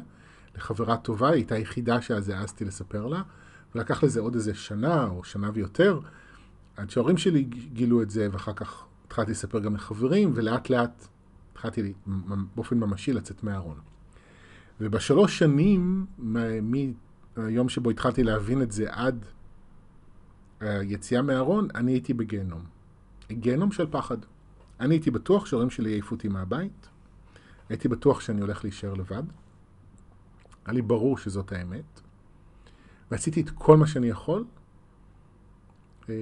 לחברה 0.56 0.98
טובה, 0.98 1.28
היא 1.28 1.36
הייתה 1.36 1.56
היחידה 1.56 2.02
שאז 2.02 2.30
העזתי 2.30 2.66
לספר 2.66 3.08
לה, 3.08 3.22
ולקח 3.76 4.04
לזה 4.04 4.20
עוד 4.20 4.36
איזה 4.36 4.54
שנה 4.54 5.06
או 5.06 5.24
שנה 5.24 5.50
ויותר, 5.54 6.00
עד 6.78 6.90
שההורים 6.90 7.18
שלי 7.18 7.44
גילו 7.74 8.02
את 8.02 8.10
זה, 8.10 8.28
ואחר 8.32 8.54
כך 8.54 8.86
התחלתי 9.08 9.32
לספר 9.32 9.60
גם 9.60 9.76
לחברים, 9.76 10.32
ולאט 10.36 10.70
לאט 10.70 11.08
התחלתי 11.52 11.94
באופן 12.56 12.78
ממשי 12.78 13.14
לצאת 13.14 13.44
מהארון. 13.44 13.80
ובשלוש 14.80 15.40
שנים, 15.40 16.06
מהיום 16.18 17.70
שבו 17.70 17.90
התחלתי 17.90 18.24
להבין 18.24 18.62
את 18.62 18.72
זה 18.72 18.86
עד 18.90 19.26
היציאה 20.60 21.22
מהארון, 21.22 21.68
אני 21.76 21.92
הייתי 21.92 22.14
בגיהנום. 22.14 22.62
גיהנום 23.32 23.72
של 23.72 23.88
פחד. 23.92 24.18
אני 24.80 24.96
הייתי 24.96 25.12
בטוח 25.12 25.46
שההורים 25.46 25.70
שלי 25.70 25.90
יעיפו 25.90 26.16
אותי 26.16 26.28
מהבית, 26.28 26.90
הייתי 27.70 27.88
בטוח 27.88 28.20
שאני 28.20 28.42
הולך 28.42 28.64
להישאר 28.64 28.94
לבד. 28.94 29.24
היה 30.66 30.74
לי 30.74 30.82
ברור 30.82 31.18
שזאת 31.18 31.52
האמת, 31.52 32.02
ועשיתי 33.12 33.42
את 33.42 33.50
כל 33.50 33.78
מה 33.78 33.88
שאני 33.88 34.08
יכול 34.08 34.46
אה, 36.10 36.14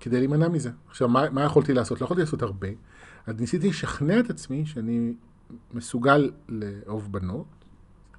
כדי 0.00 0.18
להימנע 0.18 0.48
מזה. 0.48 0.70
עכשיו, 0.88 1.08
מה, 1.08 1.30
מה 1.30 1.44
יכולתי 1.44 1.74
לעשות? 1.74 2.00
לא 2.00 2.04
יכולתי 2.04 2.20
לעשות 2.20 2.42
הרבה, 2.42 2.68
אז 3.26 3.40
ניסיתי 3.40 3.68
לשכנע 3.68 4.20
את 4.20 4.30
עצמי 4.30 4.66
שאני 4.66 5.12
מסוגל 5.74 6.30
לאהוב 6.48 7.12
בנות. 7.12 7.46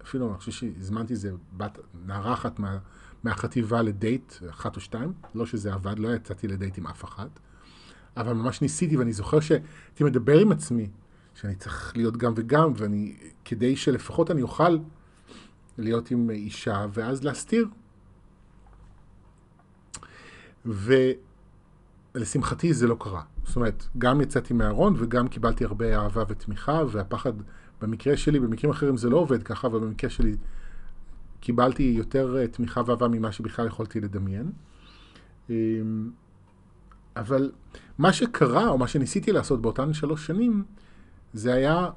אפילו, 0.03 0.29
אני 0.29 0.37
חושב 0.37 0.51
שהזמנתי 0.51 1.13
איזה 1.13 1.31
בת, 1.57 1.79
נערה 2.05 2.33
אחת 2.33 2.59
מה, 2.59 2.77
מהחטיבה 3.23 3.81
לדייט, 3.81 4.33
אחת 4.49 4.75
או 4.75 4.81
שתיים, 4.81 5.13
לא 5.35 5.45
שזה 5.45 5.73
עבד, 5.73 5.99
לא 5.99 6.15
יצאתי 6.15 6.47
לדייט 6.47 6.77
עם 6.77 6.87
אף 6.87 7.03
אחת. 7.03 7.39
אבל 8.17 8.33
ממש 8.33 8.61
ניסיתי, 8.61 8.97
ואני 8.97 9.13
זוכר 9.13 9.39
שהייתי 9.39 10.03
מדבר 10.03 10.39
עם 10.39 10.51
עצמי, 10.51 10.89
שאני 11.35 11.55
צריך 11.55 11.93
להיות 11.95 12.17
גם 12.17 12.33
וגם, 12.35 12.71
ואני, 12.75 13.17
כדי 13.45 13.75
שלפחות 13.75 14.31
אני 14.31 14.41
אוכל 14.41 14.77
להיות 15.77 16.11
עם 16.11 16.29
אישה, 16.29 16.85
ואז 16.93 17.23
להסתיר. 17.23 17.67
ולשמחתי 22.15 22.73
זה 22.73 22.87
לא 22.87 22.97
קרה. 22.99 23.23
זאת 23.49 23.55
אומרת, 23.55 23.87
גם 23.97 24.21
יצאתי 24.21 24.53
מהארון 24.53 24.93
וגם 24.97 25.27
קיבלתי 25.27 25.65
הרבה 25.65 25.97
אהבה 25.97 26.23
ותמיכה, 26.27 26.81
והפחד, 26.91 27.33
במקרה 27.81 28.17
שלי, 28.17 28.39
במקרים 28.39 28.71
אחרים 28.71 28.97
זה 28.97 29.09
לא 29.09 29.17
עובד 29.17 29.43
ככה, 29.43 29.67
אבל 29.67 29.79
במקרה 29.79 30.09
שלי 30.09 30.35
קיבלתי 31.39 31.83
יותר 31.83 32.37
אה, 32.37 32.47
תמיכה 32.47 32.81
ואהבה 32.85 33.07
ממה 33.07 33.31
שבכלל 33.31 33.67
יכולתי 33.67 33.99
לדמיין. 34.01 34.51
אמ, 35.49 36.11
אבל 37.15 37.51
מה 37.97 38.13
שקרה, 38.13 38.67
או 38.67 38.77
מה 38.77 38.87
שניסיתי 38.87 39.31
לעשות 39.31 39.61
באותן 39.61 39.93
שלוש 39.93 40.27
שנים, 40.27 40.63
זה 41.33 41.53
היה 41.53 41.89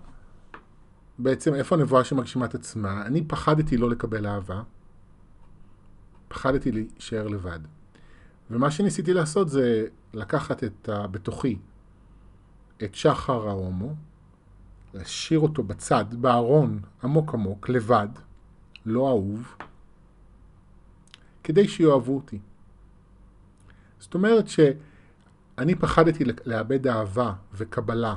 בעצם 1.19 1.55
איפה 1.55 1.75
הנבואה 1.75 2.05
שמגשימה 2.05 2.45
את 2.45 2.55
עצמה. 2.55 3.07
אני 3.07 3.25
פחדתי 3.25 3.77
לא 3.77 3.91
לקבל 3.91 4.27
אהבה, 4.27 4.63
פחדתי 6.29 6.73
להישאר 6.73 7.29
לבד. 7.29 7.61
ומה 8.51 8.71
שניסיתי 8.71 9.15
לעשות 9.15 9.49
זה 9.49 9.87
לקחת 10.15 10.65
את 10.65 10.89
ה... 10.89 11.07
בתוכי 11.07 11.59
את 12.85 12.95
שחר 12.95 13.49
ההומו, 13.49 13.95
להשאיר 14.95 15.41
אותו 15.41 15.63
בצד, 15.63 16.05
בארון, 16.15 16.81
עמוק 17.05 17.35
עמוק, 17.35 17.69
לבד, 17.69 18.09
לא 18.87 19.09
אהוב, 19.09 19.57
כדי 21.45 21.69
שיאהבו 21.69 22.15
אותי. 22.15 22.39
זאת 23.99 24.15
אומרת 24.15 24.49
ש... 24.49 24.61
אני 25.59 25.75
פחדתי 25.75 26.25
לאבד 26.45 26.87
אהבה 26.87 27.33
וקבלה 27.55 28.17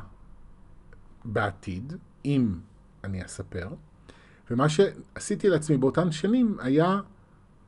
בעתיד, 1.25 1.93
אם 2.25 2.55
אני 3.03 3.25
אספר, 3.25 3.69
ומה 4.51 4.69
שעשיתי 4.69 5.49
לעצמי 5.49 5.77
באותן 5.77 6.11
שנים 6.11 6.57
היה 6.59 6.99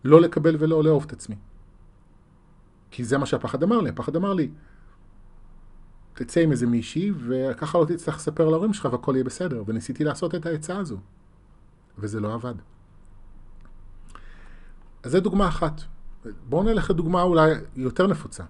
לא 0.03 0.21
לקבל 0.21 0.55
ולא 0.59 0.83
לאהוב 0.83 1.03
את 1.07 1.13
עצמי. 1.13 1.35
כי 2.91 3.03
זה 3.03 3.17
מה 3.17 3.25
שהפחד 3.25 3.63
אמר 3.63 3.81
לי. 3.81 3.89
הפחד 3.89 4.15
אמר 4.15 4.33
לי, 4.33 4.49
תצא 6.13 6.39
עם 6.39 6.51
איזה 6.51 6.67
מישהי, 6.67 7.11
וככה 7.27 7.77
לא 7.77 7.85
תצטרך 7.85 8.15
לספר 8.15 8.49
להורים 8.49 8.73
שלך 8.73 8.87
והכל 8.91 9.11
יהיה 9.15 9.23
בסדר. 9.23 9.63
וניסיתי 9.67 10.03
לעשות 10.03 10.35
את 10.35 10.45
העצה 10.45 10.77
הזו, 10.77 10.97
וזה 11.97 12.19
לא 12.19 12.33
עבד. 12.33 12.53
אז 15.03 15.11
זו 15.11 15.19
דוגמה 15.19 15.47
אחת. 15.47 15.81
בואו 16.49 16.63
נלך 16.63 16.89
לדוגמה 16.89 17.21
אולי 17.21 17.51
יותר 17.75 18.07
נפוצה. 18.07 18.43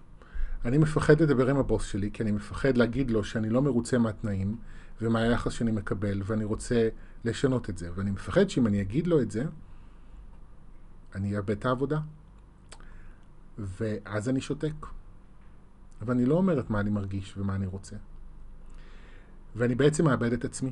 אני 0.65 0.77
מפחד 0.77 1.21
לדבר 1.21 1.49
עם 1.49 1.57
הבוס 1.57 1.85
שלי, 1.85 2.11
כי 2.13 2.23
אני 2.23 2.31
מפחד 2.31 2.77
להגיד 2.77 3.11
לו 3.11 3.23
שאני 3.23 3.49
לא 3.49 3.61
מרוצה 3.61 3.97
מהתנאים 3.97 4.57
ומהיחס 5.01 5.51
שאני 5.51 5.71
מקבל, 5.71 6.21
ואני 6.25 6.43
רוצה 6.43 6.89
לשנות 7.25 7.69
את 7.69 7.77
זה. 7.77 7.89
ואני 7.95 8.11
מפחד 8.11 8.49
שאם 8.49 8.67
אני 8.67 8.81
אגיד 8.81 9.07
לו 9.07 9.21
את 9.21 9.31
זה, 9.31 9.45
אני 11.15 11.37
אאבד 11.37 11.49
את 11.49 11.65
העבודה. 11.65 11.99
ואז 13.57 14.29
אני 14.29 14.41
שותק. 14.41 14.85
ואני 16.01 16.25
לא 16.25 16.35
אומר 16.35 16.59
את 16.59 16.69
מה 16.69 16.79
אני 16.79 16.89
מרגיש 16.89 17.37
ומה 17.37 17.55
אני 17.55 17.65
רוצה. 17.65 17.95
ואני 19.55 19.75
בעצם 19.75 20.05
מאבד 20.05 20.33
את 20.33 20.45
עצמי. 20.45 20.71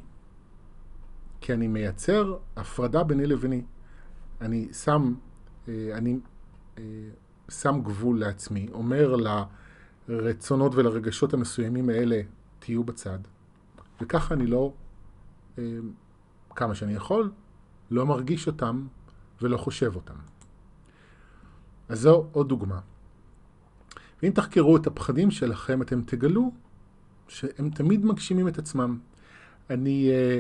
כי 1.42 1.54
אני 1.54 1.68
מייצר 1.68 2.38
הפרדה 2.56 3.04
ביני 3.04 3.26
לביני. 3.26 3.62
אני 4.42 4.74
שם, 4.74 5.14
אה, 5.68 5.90
אני 5.94 6.20
אה, 6.78 6.84
שם 7.50 7.82
גבול 7.84 8.20
לעצמי, 8.20 8.68
אומר. 8.74 9.16
לרצונות 10.08 10.76
ולרגשות 10.76 11.34
המסוימים 11.34 11.90
האלה 11.90 12.22
תהיו 12.60 12.84
בצד. 12.84 13.20
וככה 14.02 14.34
אני 14.34 14.48
לא, 14.48 14.74
אה, 15.58 15.64
כמה 16.56 16.76
שאני 16.76 16.94
יכול, 16.94 17.32
לא 17.92 18.06
מרגיש 18.06 18.48
אותם 18.48 18.88
ולא 19.42 19.58
חושב 19.58 19.96
אותם. 19.96 20.16
אז 21.90 22.00
זו 22.00 22.28
עוד 22.32 22.50
דוגמה. 22.50 22.80
ואם 24.24 24.32
תחקרו 24.32 24.78
את 24.78 24.88
הפחדים 24.88 25.32
שלכם, 25.32 25.82
אתם 25.82 26.02
תגלו 26.02 26.52
שהם 27.28 27.70
תמיד 27.70 28.06
מגשימים 28.06 28.48
את 28.48 28.58
עצמם. 28.58 29.00
אני 29.70 30.10
אה, 30.10 30.40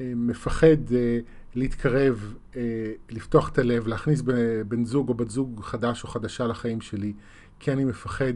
אה, 0.00 0.12
מפחד 0.16 0.92
אה, 0.94 1.18
להתקרב, 1.54 2.34
אה, 2.56 2.92
לפתוח 3.10 3.48
את 3.48 3.58
הלב, 3.58 3.86
להכניס 3.86 4.22
בן 4.68 4.84
זוג 4.84 5.08
או 5.08 5.14
בת 5.14 5.30
זוג 5.30 5.60
חדש 5.62 6.04
או 6.04 6.08
חדשה 6.08 6.46
לחיים 6.46 6.80
שלי, 6.80 7.12
כי 7.60 7.72
אני 7.72 7.84
מפחד 7.84 8.34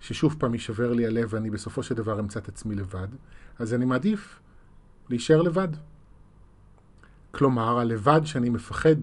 ששוב 0.00 0.36
פעם 0.38 0.54
יישבר 0.54 0.92
לי 0.92 1.06
הלב 1.06 1.28
ואני 1.30 1.50
בסופו 1.50 1.82
של 1.82 1.94
דבר 1.94 2.20
אמצא 2.20 2.40
את 2.40 2.48
עצמי 2.48 2.74
לבד, 2.74 3.08
אז 3.58 3.74
אני 3.74 3.84
מעדיף 3.84 4.40
להישאר 5.10 5.42
לבד. 5.42 5.68
כלומר, 7.30 7.78
הלבד 7.78 8.20
שאני 8.24 8.48
מפחד 8.50 8.96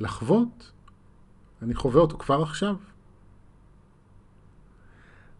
לחוות, 0.00 0.72
אני 1.62 1.74
חווה 1.74 2.00
אותו 2.00 2.18
כבר 2.18 2.42
עכשיו. 2.42 2.76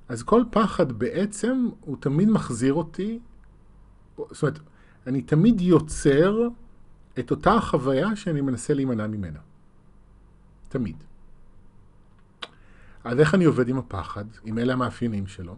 אז 0.09 0.22
כל 0.22 0.42
פחד 0.50 0.92
בעצם 0.92 1.68
הוא 1.80 1.96
תמיד 2.00 2.28
מחזיר 2.28 2.74
אותי, 2.74 3.18
זאת 4.16 4.42
אומרת, 4.42 4.59
אני 5.06 5.22
תמיד 5.22 5.61
יוצר 5.61 6.38
את 7.18 7.30
אותה 7.30 7.54
החוויה 7.54 8.16
שאני 8.16 8.40
מנסה 8.40 8.74
להימנע 8.74 9.06
ממנה. 9.06 9.38
תמיד. 10.68 10.96
אז 13.04 13.20
איך 13.20 13.35
אני 13.35 13.44
עובד 13.44 13.68
עם 13.68 13.78
הפחד, 13.78 14.24
אם 14.46 14.59
אלה 14.59 14.72
המאפיינים 14.72 15.26
שלו? 15.26 15.56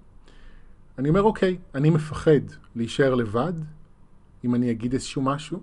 אני 0.99 1.09
אומר, 1.09 1.23
אוקיי, 1.23 1.59
אני 1.75 1.91
מפחד 1.91 2.41
להישאר 2.77 3.15
לבד, 3.15 3.53
אם 4.45 4.55
אני 4.55 4.71
אגיד 4.71 4.93
איזשהו 4.93 5.23
משהו, 5.23 5.63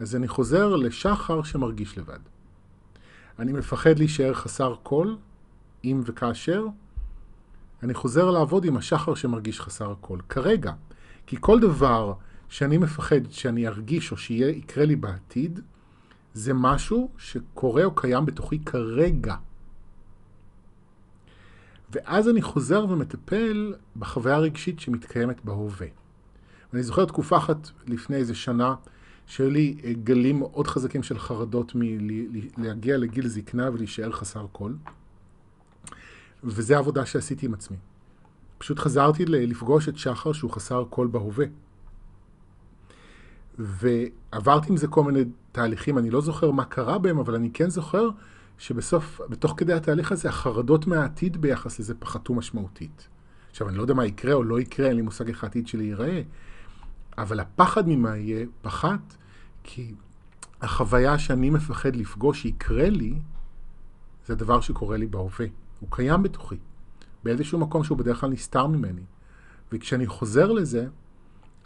אז 0.00 0.16
אני 0.16 0.28
חוזר 0.28 0.76
לשחר 0.76 1.42
שמרגיש 1.42 1.98
לבד. 1.98 2.18
אני 3.38 3.52
מפחד 3.52 3.98
להישאר 3.98 4.34
חסר 4.34 4.74
קול, 4.82 5.16
אם 5.84 6.00
וכאשר, 6.04 6.66
אני 7.82 7.94
חוזר 7.94 8.30
לעבוד 8.30 8.64
עם 8.64 8.76
השחר 8.76 9.14
שמרגיש 9.14 9.60
חסר 9.60 9.94
קול. 10.00 10.20
כרגע, 10.28 10.72
כי 11.26 11.36
כל 11.40 11.60
דבר 11.60 12.14
שאני 12.48 12.78
מפחד 12.78 13.30
שאני 13.30 13.68
ארגיש 13.68 14.12
או 14.12 14.16
שיקרה 14.16 14.84
לי 14.84 14.96
בעתיד, 14.96 15.60
זה 16.34 16.54
משהו 16.54 17.10
שקורה 17.18 17.84
או 17.84 17.94
קיים 17.94 18.26
בתוכי 18.26 18.58
כרגע. 18.64 19.34
ואז 21.90 22.28
אני 22.28 22.42
חוזר 22.42 22.86
ומטפל 22.88 23.74
בחוויה 23.96 24.36
הרגשית 24.36 24.80
שמתקיימת 24.80 25.44
בהווה. 25.44 25.86
אני 26.74 26.82
זוכר 26.82 27.04
תקופה 27.04 27.36
אחת 27.36 27.70
לפני 27.86 28.16
איזה 28.16 28.34
שנה, 28.34 28.74
שהיו 29.26 29.50
לי 29.50 29.76
אה, 29.84 29.92
גלים 29.92 30.38
מאוד 30.38 30.66
חזקים 30.66 31.02
של 31.02 31.18
חרדות 31.18 31.72
מלהגיע 31.74 32.96
לגיל 32.96 33.28
זקנה 33.28 33.70
ולהישאר 33.72 34.12
חסר 34.12 34.46
כל. 34.52 34.72
וזו 36.44 36.74
העבודה 36.74 37.06
שעשיתי 37.06 37.46
עם 37.46 37.54
עצמי. 37.54 37.76
פשוט 38.58 38.78
חזרתי 38.78 39.24
לפגוש 39.26 39.88
את 39.88 39.98
שחר 39.98 40.32
שהוא 40.32 40.50
חסר 40.50 40.84
קול 40.90 41.06
בהווה. 41.06 41.46
ועברתי 43.58 44.70
עם 44.70 44.76
זה 44.76 44.86
כל 44.86 45.04
מיני 45.04 45.24
תהליכים, 45.52 45.98
אני 45.98 46.10
לא 46.10 46.20
זוכר 46.20 46.50
מה 46.50 46.64
קרה 46.64 46.98
בהם, 46.98 47.18
אבל 47.18 47.34
אני 47.34 47.50
כן 47.50 47.70
זוכר 47.70 48.08
שבסוף, 48.58 49.20
בתוך 49.28 49.54
כדי 49.56 49.72
התהליך 49.72 50.12
הזה, 50.12 50.28
החרדות 50.28 50.86
מהעתיד 50.86 51.40
ביחס 51.40 51.78
לזה 51.78 51.94
פחתו 51.94 52.34
משמעותית. 52.34 53.08
עכשיו, 53.50 53.68
אני 53.68 53.76
לא 53.76 53.82
יודע 53.82 53.94
מה 53.94 54.06
יקרה 54.06 54.32
או 54.32 54.44
לא 54.44 54.60
יקרה, 54.60 54.88
אין 54.88 54.96
לי 54.96 55.02
מושג 55.02 55.28
איך 55.28 55.44
העתיד 55.44 55.68
שלי 55.68 55.84
ייראה, 55.84 56.22
אבל 57.18 57.40
הפחד 57.40 57.88
ממה 57.88 58.16
יהיה 58.16 58.46
פחת, 58.62 59.16
כי 59.62 59.94
החוויה 60.60 61.18
שאני 61.18 61.50
מפחד 61.50 61.96
לפגוש 61.96 62.42
שיקרה 62.42 62.90
לי, 62.90 63.14
זה 64.26 64.32
הדבר 64.32 64.60
שקורה 64.60 64.96
לי 64.96 65.06
בהווה. 65.06 65.46
הוא 65.80 65.88
קיים 65.90 66.22
בתוכי, 66.22 66.56
באיזשהו 67.24 67.58
מקום 67.58 67.84
שהוא 67.84 67.98
בדרך 67.98 68.20
כלל 68.20 68.30
נסתר 68.30 68.66
ממני. 68.66 69.02
וכשאני 69.72 70.06
חוזר 70.06 70.52
לזה, 70.52 70.86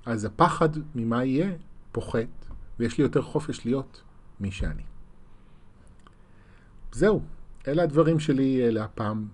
אז 0.06 0.24
הפחד 0.24 0.68
ממה 0.94 1.24
יהיה 1.24 1.52
פוחת, 1.92 2.46
ויש 2.78 2.98
לי 2.98 3.04
יותר 3.04 3.22
חופש 3.22 3.66
להיות 3.66 4.02
מי 4.40 4.50
שאני. 4.50 4.82
זהו, 6.92 7.22
אלה 7.68 7.82
הדברים 7.82 8.20
שלי 8.20 8.70
להפעם. 8.70 9.26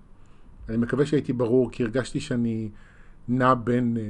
אני 0.69 0.77
מקווה 0.77 1.07
שהייתי 1.07 1.33
ברור, 1.33 1.71
כי 1.71 1.83
הרגשתי 1.83 2.21
שאני 2.21 2.69
נע 3.29 3.55
בין 3.55 3.97
אה, 3.97 4.03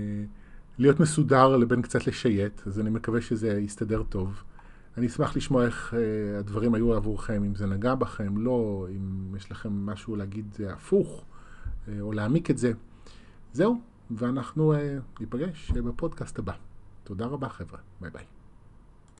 להיות 0.78 1.00
מסודר 1.00 1.56
לבין 1.56 1.82
קצת 1.82 2.06
לשייט, 2.06 2.62
אז 2.66 2.80
אני 2.80 2.90
מקווה 2.90 3.20
שזה 3.20 3.60
יסתדר 3.60 4.02
טוב. 4.02 4.42
אני 4.98 5.06
אשמח 5.06 5.36
לשמוע 5.36 5.64
איך 5.64 5.94
אה, 5.94 6.38
הדברים 6.38 6.74
היו 6.74 6.94
עבורכם, 6.94 7.44
אם 7.44 7.54
זה 7.54 7.66
נגע 7.66 7.94
בכם, 7.94 8.38
לא, 8.38 8.86
אם 8.90 9.36
יש 9.36 9.50
לכם 9.50 9.86
משהו 9.86 10.16
להגיד 10.16 10.56
הפוך, 10.68 11.24
אה, 11.88 12.00
או 12.00 12.12
להעמיק 12.12 12.50
את 12.50 12.58
זה. 12.58 12.72
זהו, 13.52 13.80
ואנחנו 14.10 14.72
אה, 14.72 14.98
ניפגש 15.20 15.70
בפודקאסט 15.70 16.38
הבא. 16.38 16.52
תודה 17.04 17.26
רבה 17.26 17.48
חבר'ה, 17.48 17.78
ביי 18.00 18.10
ביי. 18.10 18.33